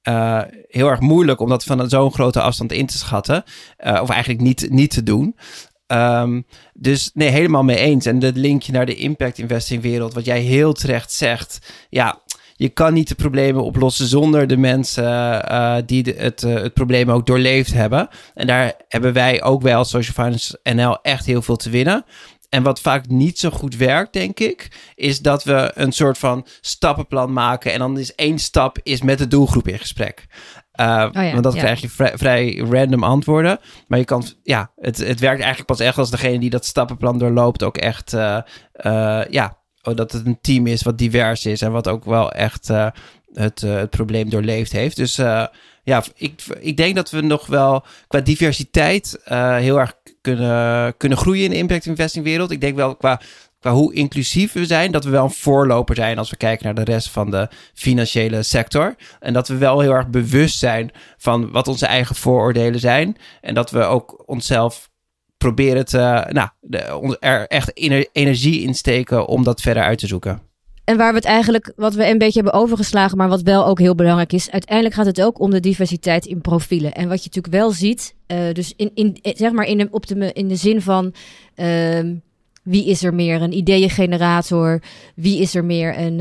uh, 0.08 0.42
heel 0.68 0.88
erg 0.88 1.00
moeilijk 1.00 1.40
om 1.40 1.48
dat 1.48 1.64
van 1.64 1.88
zo'n 1.88 2.12
grote 2.12 2.40
afstand 2.40 2.72
in 2.72 2.86
te 2.86 2.98
schatten. 2.98 3.44
Uh, 3.86 3.98
of 4.02 4.10
eigenlijk 4.10 4.40
niet, 4.40 4.70
niet 4.70 4.90
te 4.90 5.02
doen. 5.02 5.36
Um, 5.86 6.46
dus 6.74 7.10
nee, 7.14 7.28
helemaal 7.28 7.64
mee 7.64 7.78
eens. 7.78 8.06
En 8.06 8.18
dat 8.18 8.36
linkje 8.36 8.72
naar 8.72 8.86
de 8.86 8.94
impact 8.94 9.38
investing 9.38 9.82
wereld, 9.82 10.14
wat 10.14 10.24
jij 10.24 10.40
heel 10.40 10.72
terecht 10.72 11.12
zegt. 11.12 11.72
Ja, 11.88 12.20
je 12.56 12.68
kan 12.68 12.92
niet 12.92 13.08
de 13.08 13.14
problemen 13.14 13.62
oplossen 13.62 14.06
zonder 14.06 14.46
de 14.46 14.56
mensen 14.56 15.48
eh, 15.48 15.76
die 15.86 16.02
de, 16.02 16.14
het, 16.18 16.42
eh, 16.42 16.54
het 16.54 16.74
probleem 16.74 17.10
ook 17.10 17.26
doorleefd 17.26 17.72
hebben. 17.72 18.08
En 18.34 18.46
daar 18.46 18.72
hebben 18.88 19.12
wij 19.12 19.42
ook 19.42 19.62
wel 19.62 19.78
als 19.78 19.90
Social 19.90 20.14
Finance 20.14 20.58
NL 20.62 21.02
echt 21.02 21.26
heel 21.26 21.42
veel 21.42 21.56
te 21.56 21.70
winnen. 21.70 22.04
En 22.48 22.62
wat 22.62 22.80
vaak 22.80 23.08
niet 23.08 23.38
zo 23.38 23.50
goed 23.50 23.76
werkt, 23.76 24.12
denk 24.12 24.40
ik, 24.40 24.68
is 24.94 25.20
dat 25.20 25.44
we 25.44 25.70
een 25.74 25.92
soort 25.92 26.18
van 26.18 26.46
stappenplan 26.60 27.32
maken. 27.32 27.72
En 27.72 27.78
dan 27.78 27.98
is 27.98 28.14
één 28.14 28.38
stap 28.38 28.78
is 28.82 29.02
met 29.02 29.18
de 29.18 29.28
doelgroep 29.28 29.68
in 29.68 29.78
gesprek. 29.78 30.26
Uh, 30.80 31.12
want 31.12 31.42
dat 31.42 31.54
krijg 31.54 31.80
je 31.80 31.88
vrij, 31.88 32.12
vrij, 32.14 32.56
random 32.70 33.02
antwoorden. 33.02 33.58
Maar 33.86 33.98
je 33.98 34.04
kan, 34.04 34.24
ja, 34.42 34.70
het, 34.76 34.96
het 34.96 35.20
werkt 35.20 35.40
eigenlijk 35.40 35.66
pas 35.66 35.80
echt 35.80 35.98
als 35.98 36.10
degene 36.10 36.38
die 36.38 36.50
dat 36.50 36.64
stappenplan 36.64 37.18
doorloopt 37.18 37.62
ook 37.62 37.76
echt, 37.76 38.12
uh, 38.12 38.38
uh, 38.86 39.22
ja, 39.30 39.44
oh, 39.44 39.65
dat 39.94 40.12
het 40.12 40.26
een 40.26 40.38
team 40.40 40.66
is 40.66 40.82
wat 40.82 40.98
divers 40.98 41.46
is 41.46 41.62
en 41.62 41.72
wat 41.72 41.88
ook 41.88 42.04
wel 42.04 42.32
echt 42.32 42.68
het, 43.32 43.60
het 43.60 43.90
probleem 43.90 44.30
doorleefd 44.30 44.72
heeft. 44.72 44.96
Dus 44.96 45.16
ja, 45.82 46.04
ik, 46.14 46.42
ik 46.60 46.76
denk 46.76 46.94
dat 46.94 47.10
we 47.10 47.20
nog 47.20 47.46
wel 47.46 47.84
qua 48.08 48.20
diversiteit 48.20 49.18
heel 49.58 49.78
erg 49.78 49.94
kunnen, 50.20 50.96
kunnen 50.96 51.18
groeien 51.18 51.44
in 51.44 51.50
de 51.50 51.56
impact 51.56 51.86
investing 51.86 52.24
wereld. 52.24 52.50
Ik 52.50 52.60
denk 52.60 52.76
wel 52.76 52.96
qua 52.96 53.20
qua 53.60 53.72
hoe 53.72 53.94
inclusief 53.94 54.52
we 54.52 54.66
zijn, 54.66 54.92
dat 54.92 55.04
we 55.04 55.10
wel 55.10 55.24
een 55.24 55.30
voorloper 55.30 55.94
zijn 55.94 56.18
als 56.18 56.30
we 56.30 56.36
kijken 56.36 56.64
naar 56.64 56.84
de 56.84 56.92
rest 56.92 57.10
van 57.10 57.30
de 57.30 57.48
financiële 57.74 58.42
sector. 58.42 58.94
En 59.20 59.32
dat 59.32 59.48
we 59.48 59.56
wel 59.56 59.80
heel 59.80 59.92
erg 59.92 60.08
bewust 60.08 60.58
zijn 60.58 60.90
van 61.16 61.50
wat 61.50 61.68
onze 61.68 61.86
eigen 61.86 62.14
vooroordelen 62.14 62.80
zijn. 62.80 63.16
En 63.40 63.54
dat 63.54 63.70
we 63.70 63.82
ook 63.82 64.22
onszelf 64.26 64.90
proberen 65.46 65.84
te, 65.84 66.26
nou, 66.28 66.48
de, 66.60 67.16
er 67.20 67.46
echt 67.46 67.70
energie 68.12 68.60
in 68.60 68.74
steken 68.74 69.26
om 69.26 69.44
dat 69.44 69.60
verder 69.60 69.82
uit 69.82 69.98
te 69.98 70.06
zoeken. 70.06 70.40
En 70.84 70.96
waar 70.96 71.10
we 71.10 71.16
het 71.16 71.26
eigenlijk, 71.26 71.72
wat 71.76 71.94
we 71.94 72.08
een 72.08 72.18
beetje 72.18 72.42
hebben 72.42 72.60
overgeslagen, 72.60 73.16
maar 73.16 73.28
wat 73.28 73.42
wel 73.42 73.66
ook 73.66 73.78
heel 73.78 73.94
belangrijk 73.94 74.32
is, 74.32 74.50
uiteindelijk 74.50 74.94
gaat 74.94 75.06
het 75.06 75.22
ook 75.22 75.40
om 75.40 75.50
de 75.50 75.60
diversiteit 75.60 76.26
in 76.26 76.40
profielen. 76.40 76.92
En 76.92 77.08
wat 77.08 77.22
je 77.22 77.28
natuurlijk 77.28 77.54
wel 77.54 77.70
ziet, 77.70 78.14
uh, 78.26 78.38
dus 78.52 78.72
in, 78.76 78.90
in, 78.94 79.18
zeg 79.22 79.52
maar 79.52 79.66
in 79.66 79.78
de, 79.78 79.88
op 79.90 80.06
de, 80.06 80.32
in 80.32 80.48
de 80.48 80.56
zin 80.56 80.82
van 80.82 81.14
uh, 81.56 82.00
wie 82.62 82.86
is 82.86 83.02
er 83.02 83.14
meer 83.14 83.42
een 83.42 83.56
ideeëngenerator? 83.56 84.82
Wie 85.14 85.40
is 85.40 85.54
er 85.54 85.64
meer 85.64 85.98
een 85.98 86.20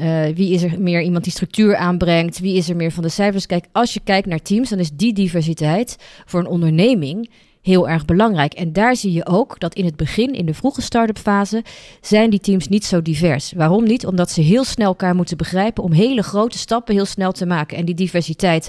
uh, 0.00 0.34
wie 0.34 0.52
is 0.52 0.62
er 0.62 0.80
meer 0.80 1.02
iemand 1.02 1.24
die 1.24 1.32
structuur 1.32 1.76
aanbrengt? 1.76 2.38
Wie 2.38 2.56
is 2.56 2.68
er 2.68 2.76
meer 2.76 2.92
van 2.92 3.02
de 3.02 3.08
cijfers? 3.08 3.46
Kijk, 3.46 3.66
als 3.72 3.94
je 3.94 4.00
kijkt 4.04 4.26
naar 4.26 4.42
teams, 4.42 4.68
dan 4.68 4.78
is 4.78 4.90
die 4.90 5.12
diversiteit 5.12 5.96
voor 6.24 6.40
een 6.40 6.46
onderneming 6.46 7.30
heel 7.66 7.88
erg 7.88 8.04
belangrijk. 8.04 8.52
En 8.52 8.72
daar 8.72 8.96
zie 8.96 9.12
je 9.12 9.26
ook 9.26 9.60
dat 9.60 9.74
in 9.74 9.84
het 9.84 9.96
begin, 9.96 10.32
in 10.32 10.46
de 10.46 10.54
vroege 10.54 10.82
start-up 10.82 11.18
fase, 11.18 11.64
zijn 12.00 12.30
die 12.30 12.40
teams 12.40 12.68
niet 12.68 12.84
zo 12.84 13.02
divers. 13.02 13.52
Waarom 13.56 13.84
niet? 13.84 14.06
Omdat 14.06 14.30
ze 14.30 14.40
heel 14.40 14.64
snel 14.64 14.86
elkaar 14.86 15.14
moeten 15.14 15.36
begrijpen 15.36 15.82
om 15.82 15.92
hele 15.92 16.22
grote 16.22 16.58
stappen 16.58 16.94
heel 16.94 17.04
snel 17.04 17.32
te 17.32 17.46
maken. 17.46 17.76
En 17.76 17.84
die 17.84 17.94
diversiteit 17.94 18.68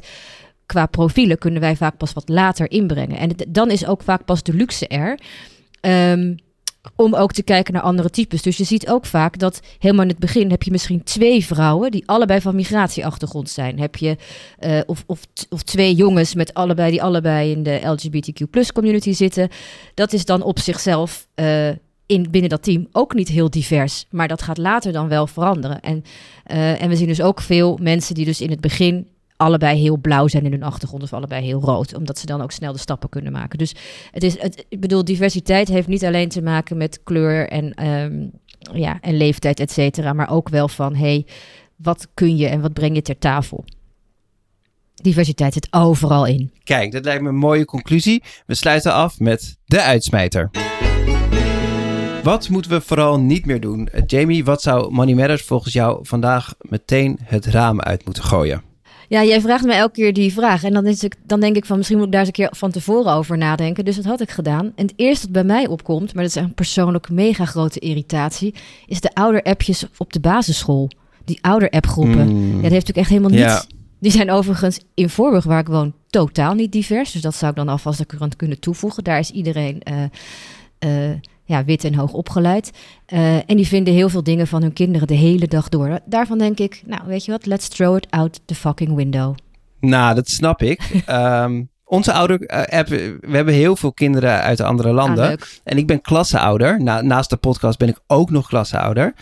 qua 0.65 0.85
profielen 0.85 1.37
kunnen 1.37 1.61
wij 1.61 1.75
vaak 1.75 1.97
pas 1.97 2.13
wat 2.13 2.29
later 2.29 2.71
inbrengen. 2.71 3.17
En 3.17 3.31
dan 3.47 3.71
is 3.71 3.85
ook 3.85 4.01
vaak 4.03 4.25
pas 4.25 4.43
de 4.43 4.53
luxe 4.53 4.87
er. 4.87 5.19
Um, 5.81 6.35
om 6.95 7.15
ook 7.15 7.31
te 7.31 7.43
kijken 7.43 7.73
naar 7.73 7.81
andere 7.81 8.09
types. 8.09 8.41
Dus 8.41 8.57
je 8.57 8.63
ziet 8.63 8.89
ook 8.89 9.05
vaak 9.05 9.39
dat 9.39 9.59
helemaal 9.79 10.03
in 10.03 10.09
het 10.09 10.19
begin 10.19 10.49
heb 10.49 10.63
je 10.63 10.71
misschien 10.71 11.03
twee 11.03 11.45
vrouwen 11.45 11.91
die 11.91 12.03
allebei 12.05 12.41
van 12.41 12.55
migratieachtergrond 12.55 13.49
zijn. 13.49 13.79
Heb 13.79 13.95
je 13.95 14.17
uh, 14.59 14.79
of, 14.85 15.03
of, 15.05 15.19
of 15.49 15.63
twee 15.63 15.95
jongens 15.95 16.35
met 16.35 16.53
allebei 16.53 16.91
die 16.91 17.03
allebei 17.03 17.51
in 17.51 17.63
de 17.63 17.79
LGBTQ 17.83 18.71
community 18.73 19.11
zitten. 19.11 19.49
Dat 19.93 20.13
is 20.13 20.25
dan 20.25 20.41
op 20.41 20.59
zichzelf 20.59 21.27
uh, 21.35 21.69
in, 22.05 22.27
binnen 22.31 22.49
dat 22.49 22.63
team 22.63 22.87
ook 22.91 23.13
niet 23.13 23.27
heel 23.27 23.49
divers. 23.49 24.05
Maar 24.09 24.27
dat 24.27 24.41
gaat 24.41 24.57
later 24.57 24.91
dan 24.91 25.07
wel 25.07 25.27
veranderen. 25.27 25.79
En, 25.79 26.03
uh, 26.51 26.81
en 26.81 26.89
we 26.89 26.95
zien 26.95 27.07
dus 27.07 27.21
ook 27.21 27.41
veel 27.41 27.77
mensen 27.81 28.15
die 28.15 28.25
dus 28.25 28.41
in 28.41 28.49
het 28.49 28.61
begin 28.61 29.07
allebei 29.37 29.79
heel 29.79 29.97
blauw 29.97 30.27
zijn 30.27 30.45
in 30.45 30.51
hun 30.51 30.63
achtergrond 30.63 31.03
of 31.03 31.13
allebei 31.13 31.45
heel 31.45 31.61
rood, 31.61 31.95
omdat 31.95 32.19
ze 32.19 32.25
dan 32.25 32.41
ook 32.41 32.51
snel 32.51 32.73
de 32.73 32.79
stappen 32.79 33.09
kunnen 33.09 33.31
maken. 33.31 33.57
Dus 33.57 33.75
het 34.11 34.23
is, 34.23 34.41
het, 34.41 34.65
ik 34.69 34.79
bedoel, 34.79 35.03
diversiteit 35.03 35.67
heeft 35.67 35.87
niet 35.87 36.05
alleen 36.05 36.29
te 36.29 36.41
maken 36.41 36.77
met 36.77 37.03
kleur 37.03 37.49
en, 37.49 37.87
um, 37.87 38.31
ja, 38.73 38.97
en 39.01 39.17
leeftijd, 39.17 39.59
et 39.59 39.71
cetera, 39.71 40.13
maar 40.13 40.29
ook 40.29 40.49
wel 40.49 40.67
van, 40.67 40.95
hey, 40.95 41.25
wat 41.75 42.07
kun 42.13 42.37
je 42.37 42.47
en 42.47 42.61
wat 42.61 42.73
breng 42.73 42.95
je 42.95 43.01
ter 43.01 43.17
tafel? 43.17 43.65
Diversiteit 44.95 45.53
zit 45.53 45.67
overal 45.69 46.25
in. 46.25 46.51
Kijk, 46.63 46.91
dat 46.91 47.05
lijkt 47.05 47.21
me 47.21 47.29
een 47.29 47.35
mooie 47.35 47.65
conclusie. 47.65 48.23
We 48.45 48.55
sluiten 48.55 48.93
af 48.93 49.19
met 49.19 49.57
de 49.65 49.81
uitsmijter. 49.81 50.49
Wat 52.23 52.49
moeten 52.49 52.71
we 52.71 52.81
vooral 52.81 53.19
niet 53.19 53.45
meer 53.45 53.59
doen? 53.59 53.89
Jamie, 54.05 54.45
wat 54.45 54.61
zou 54.61 54.91
Money 54.91 55.13
Matters 55.13 55.41
volgens 55.41 55.73
jou 55.73 55.99
vandaag 56.01 56.53
meteen 56.59 57.19
het 57.23 57.45
raam 57.45 57.81
uit 57.81 58.05
moeten 58.05 58.23
gooien? 58.23 58.66
Ja, 59.07 59.23
jij 59.23 59.41
vraagt 59.41 59.65
me 59.65 59.73
elke 59.73 59.93
keer 59.93 60.13
die 60.13 60.33
vraag. 60.33 60.63
En 60.63 60.73
dan, 60.73 60.85
is 60.85 61.03
ik, 61.03 61.15
dan 61.25 61.39
denk 61.39 61.55
ik 61.55 61.65
van 61.65 61.77
misschien 61.77 61.97
moet 61.97 62.07
ik 62.07 62.11
daar 62.11 62.21
eens 62.21 62.29
een 62.29 62.35
keer 62.35 62.49
van 62.51 62.71
tevoren 62.71 63.13
over 63.13 63.37
nadenken. 63.37 63.85
Dus 63.85 63.95
dat 63.95 64.05
had 64.05 64.21
ik 64.21 64.29
gedaan. 64.29 64.71
En 64.75 64.85
het 64.85 64.93
eerste 64.95 65.25
dat 65.25 65.33
bij 65.33 65.43
mij 65.43 65.67
opkomt, 65.67 66.13
maar 66.13 66.23
dat 66.23 66.35
is 66.35 66.41
een 66.41 66.53
persoonlijk 66.53 67.09
mega 67.09 67.45
grote 67.45 67.79
irritatie, 67.79 68.53
is 68.85 69.01
de 69.01 69.13
ouder-appjes 69.13 69.85
op 69.97 70.13
de 70.13 70.19
basisschool. 70.19 70.89
Die 71.25 71.39
ouder-appgroepen. 71.41 72.27
Mm. 72.27 72.45
Ja, 72.45 72.61
dat 72.61 72.71
heeft 72.71 72.87
natuurlijk 72.87 72.97
echt 72.97 73.09
helemaal 73.09 73.29
niet. 73.29 73.67
Die 73.99 74.11
zijn 74.11 74.31
overigens 74.31 74.79
in 74.93 75.09
Voorburg, 75.09 75.43
waar 75.43 75.59
ik 75.59 75.67
woon, 75.67 75.93
totaal 76.09 76.53
niet 76.53 76.71
divers. 76.71 77.11
Dus 77.11 77.21
dat 77.21 77.35
zou 77.35 77.51
ik 77.51 77.57
dan 77.57 77.69
alvast 77.69 78.05
aan 78.19 78.35
kunnen 78.35 78.59
toevoegen. 78.59 79.03
Daar 79.03 79.19
is 79.19 79.31
iedereen. 79.31 79.81
Uh, 79.91 80.03
uh, 81.09 81.15
ja, 81.47 81.63
wit 81.63 81.83
en 81.83 81.95
hoog 81.95 82.13
opgeleid. 82.13 82.71
Uh, 83.13 83.35
en 83.35 83.55
die 83.55 83.67
vinden 83.67 83.93
heel 83.93 84.09
veel 84.09 84.23
dingen 84.23 84.47
van 84.47 84.61
hun 84.61 84.73
kinderen 84.73 85.07
de 85.07 85.13
hele 85.13 85.47
dag 85.47 85.69
door. 85.69 85.99
Daarvan 86.05 86.37
denk 86.37 86.59
ik, 86.59 86.81
nou 86.85 87.01
weet 87.05 87.25
je 87.25 87.31
wat, 87.31 87.45
let's 87.45 87.67
throw 87.67 87.95
it 87.95 88.07
out 88.09 88.39
the 88.45 88.55
fucking 88.55 88.95
window. 88.95 89.35
Nou, 89.79 90.15
dat 90.15 90.29
snap 90.29 90.61
ik. 90.61 91.03
um, 91.09 91.69
onze 91.83 92.13
ouder 92.13 92.47
app, 92.47 92.87
we 92.87 93.19
hebben 93.29 93.53
heel 93.53 93.75
veel 93.75 93.93
kinderen 93.93 94.41
uit 94.41 94.61
andere 94.61 94.91
landen. 94.91 95.25
Ah, 95.25 95.47
en 95.63 95.77
ik 95.77 95.87
ben 95.87 96.01
klasseouder. 96.01 96.83
Na, 96.83 97.01
naast 97.01 97.29
de 97.29 97.37
podcast 97.37 97.77
ben 97.77 97.87
ik 97.87 97.99
ook 98.07 98.29
nog 98.29 98.47
klasseouder. 98.47 99.13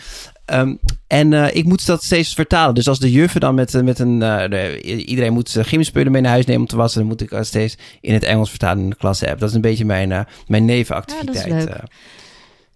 Um, 0.54 0.80
en 1.08 1.32
uh, 1.32 1.56
ik 1.56 1.66
moet 1.66 1.86
dat 1.86 2.04
steeds 2.04 2.34
vertalen. 2.34 2.76
Dus 2.76 2.88
als 2.88 3.00
de 3.00 3.12
juffen 3.12 3.42
dan 3.42 3.56
met, 3.56 3.84
met 3.84 4.00
een... 4.00 4.22
Uh, 4.22 4.50
de, 4.50 4.82
iedereen 4.82 5.34
moet 5.34 5.58
gymspullen 5.60 6.12
mee 6.12 6.22
naar 6.22 6.32
huis 6.32 6.46
nemen 6.46 6.62
om 6.62 6.68
te 6.68 6.76
wassen. 6.76 7.00
Dan 7.00 7.10
moet 7.10 7.22
ik 7.22 7.38
steeds 7.42 7.78
in 8.02 8.14
het 8.14 8.24
Engels 8.24 8.50
vertalen 8.50 8.84
in 8.84 8.90
de 8.90 8.96
klasse-app. 8.96 9.40
Dat 9.40 9.50
is 9.50 9.56
een 9.56 9.62
beetje 9.62 9.86
mijn, 9.86 10.10
uh, 10.10 10.20
mijn 10.48 10.66
nevenactiviteit. 10.66 11.48
Ja, 11.48 11.50
dat 11.50 11.58
is 11.58 11.66
leuk. 11.66 11.84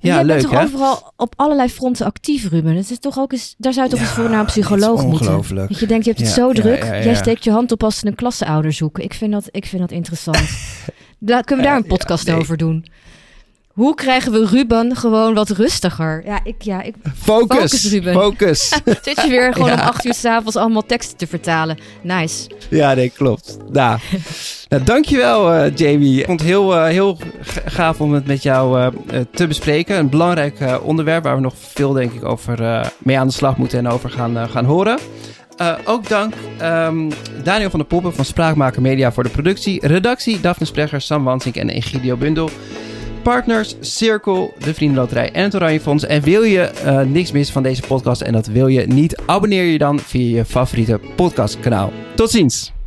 Ja, 0.02 0.22
leuk 0.22 0.42
bent 0.42 0.52
toch 0.52 0.62
overal 0.64 1.14
op 1.16 1.34
allerlei 1.36 1.70
fronten 1.70 2.06
actief, 2.06 2.50
Ruben. 2.50 2.76
Het 2.76 2.92
is 2.92 3.00
toch 3.00 3.18
ook 3.18 3.32
eens, 3.32 3.56
daar 3.58 3.74
zou 3.74 3.86
je 3.86 3.92
toch 3.92 4.02
eens 4.02 4.10
voor 4.10 4.30
naar 4.30 4.40
een 4.40 4.46
psycholoog 4.46 5.06
moeten. 5.06 5.56
Dat 5.56 5.80
je 5.80 5.88
denkt, 5.88 6.06
je 6.06 6.12
hebt 6.12 6.24
het 6.24 6.34
zo 6.34 6.54
druk. 6.54 6.84
Jij 6.84 7.16
steekt 7.16 7.44
je 7.44 7.52
hand 7.52 7.72
op 7.72 7.84
als 7.84 8.00
ze 8.00 8.08
een 8.08 8.16
klasseouder 8.16 8.74
zoeken. 8.74 9.04
Ik 9.04 9.14
vind 9.14 9.32
dat, 9.32 9.48
ik 9.52 9.66
vind 9.66 9.82
dat 9.82 9.92
interessant. 9.92 10.40
Daar, 11.22 11.44
kunnen 11.44 11.66
we 11.66 11.72
daar 11.72 11.80
een 11.80 11.88
podcast 11.88 12.32
over 12.32 12.58
doen? 12.58 12.86
Hoe 13.74 13.96
krijgen 13.96 14.32
we 14.32 14.46
Ruben 14.46 14.96
gewoon 14.96 15.34
wat 15.34 15.50
rustiger? 15.50 16.22
Ja, 16.26 16.40
ik, 16.44 16.62
ja, 16.62 16.82
ik... 16.82 16.96
Focus, 17.16 17.58
focus 17.58 17.92
Ruben. 17.92 18.14
Focus. 18.14 18.70
Zit 19.02 19.22
je 19.22 19.30
weer 19.30 19.54
gewoon 19.54 19.72
om 19.72 19.80
acht 19.80 20.06
uur 20.06 20.14
s'avonds 20.14 20.56
allemaal 20.56 20.86
teksten 20.86 21.18
te 21.18 21.28
vertalen. 21.28 21.78
Nice. 22.02 22.50
Ja, 22.70 22.94
nee, 22.94 23.10
klopt. 23.10 23.58
Nou, 23.72 24.00
nou 24.70 24.84
dankjewel 24.84 25.54
uh, 25.54 25.76
Jamie. 25.76 26.20
Ik 26.20 26.26
vond 26.26 26.40
het 26.40 26.50
heel, 26.50 26.76
uh, 26.76 26.84
heel 26.84 27.18
gaaf 27.66 28.02
om 28.02 28.14
het 28.14 28.28
met 28.28 28.44
jou 28.44 28.80
uh, 28.80 28.88
te 29.32 29.48
bespreken. 29.48 29.98
Een 29.98 30.10
belangrijk 30.10 30.80
onderwerp 30.84 31.24
waar 31.24 31.36
we 31.36 31.42
nog 31.42 31.54
veel, 31.58 31.94
denk 31.94 32.14
ik, 32.14 32.26
over 32.26 32.86
mee 32.98 33.20
aan 33.20 33.28
de 33.28 33.34
slag 33.34 33.58
moeten 33.58 33.80
en 33.80 33.88
over 33.88 34.10
gaan, 34.10 34.50
gaan 34.50 34.66
horen. 34.66 35.00
Uh, 35.62 35.74
ook 35.86 36.08
dank 36.08 36.34
um, 36.62 37.10
Daniel 37.44 37.70
van 37.70 37.80
der 37.80 37.88
Poppen 37.88 38.14
van 38.14 38.26
Spraakmaker 38.26 38.82
Media 38.82 39.12
voor 39.12 39.24
de 39.24 39.30
productie. 39.30 39.88
Redactie 39.88 40.40
Daphne 40.40 40.66
Sprecher, 40.66 41.02
Sam 41.02 41.24
Wansink 41.24 41.56
en 41.56 41.70
Egidio 41.70 42.16
Bundel 42.16 42.50
partners, 43.22 43.76
Cirkel, 43.80 44.54
de 44.58 44.74
Vriendenloterij 44.74 45.32
en 45.32 45.44
het 45.44 45.56
Oranje 45.56 45.80
Fonds. 45.80 46.06
En 46.06 46.22
wil 46.22 46.44
je 46.44 46.72
uh, 46.86 47.02
niks 47.02 47.32
missen 47.32 47.54
van 47.54 47.64
deze 47.64 47.82
podcast 47.82 48.22
en 48.22 48.34
dat 48.34 48.48
wil 48.48 48.68
je 48.68 48.88
niet, 48.88 49.22
abonneer 49.26 49.64
je 49.64 49.78
dan 49.78 50.00
via 50.00 50.38
je 50.38 50.46
favoriete 50.46 51.00
podcastkanaal. 51.16 51.92
Tot 52.16 52.30
ziens! 52.30 52.79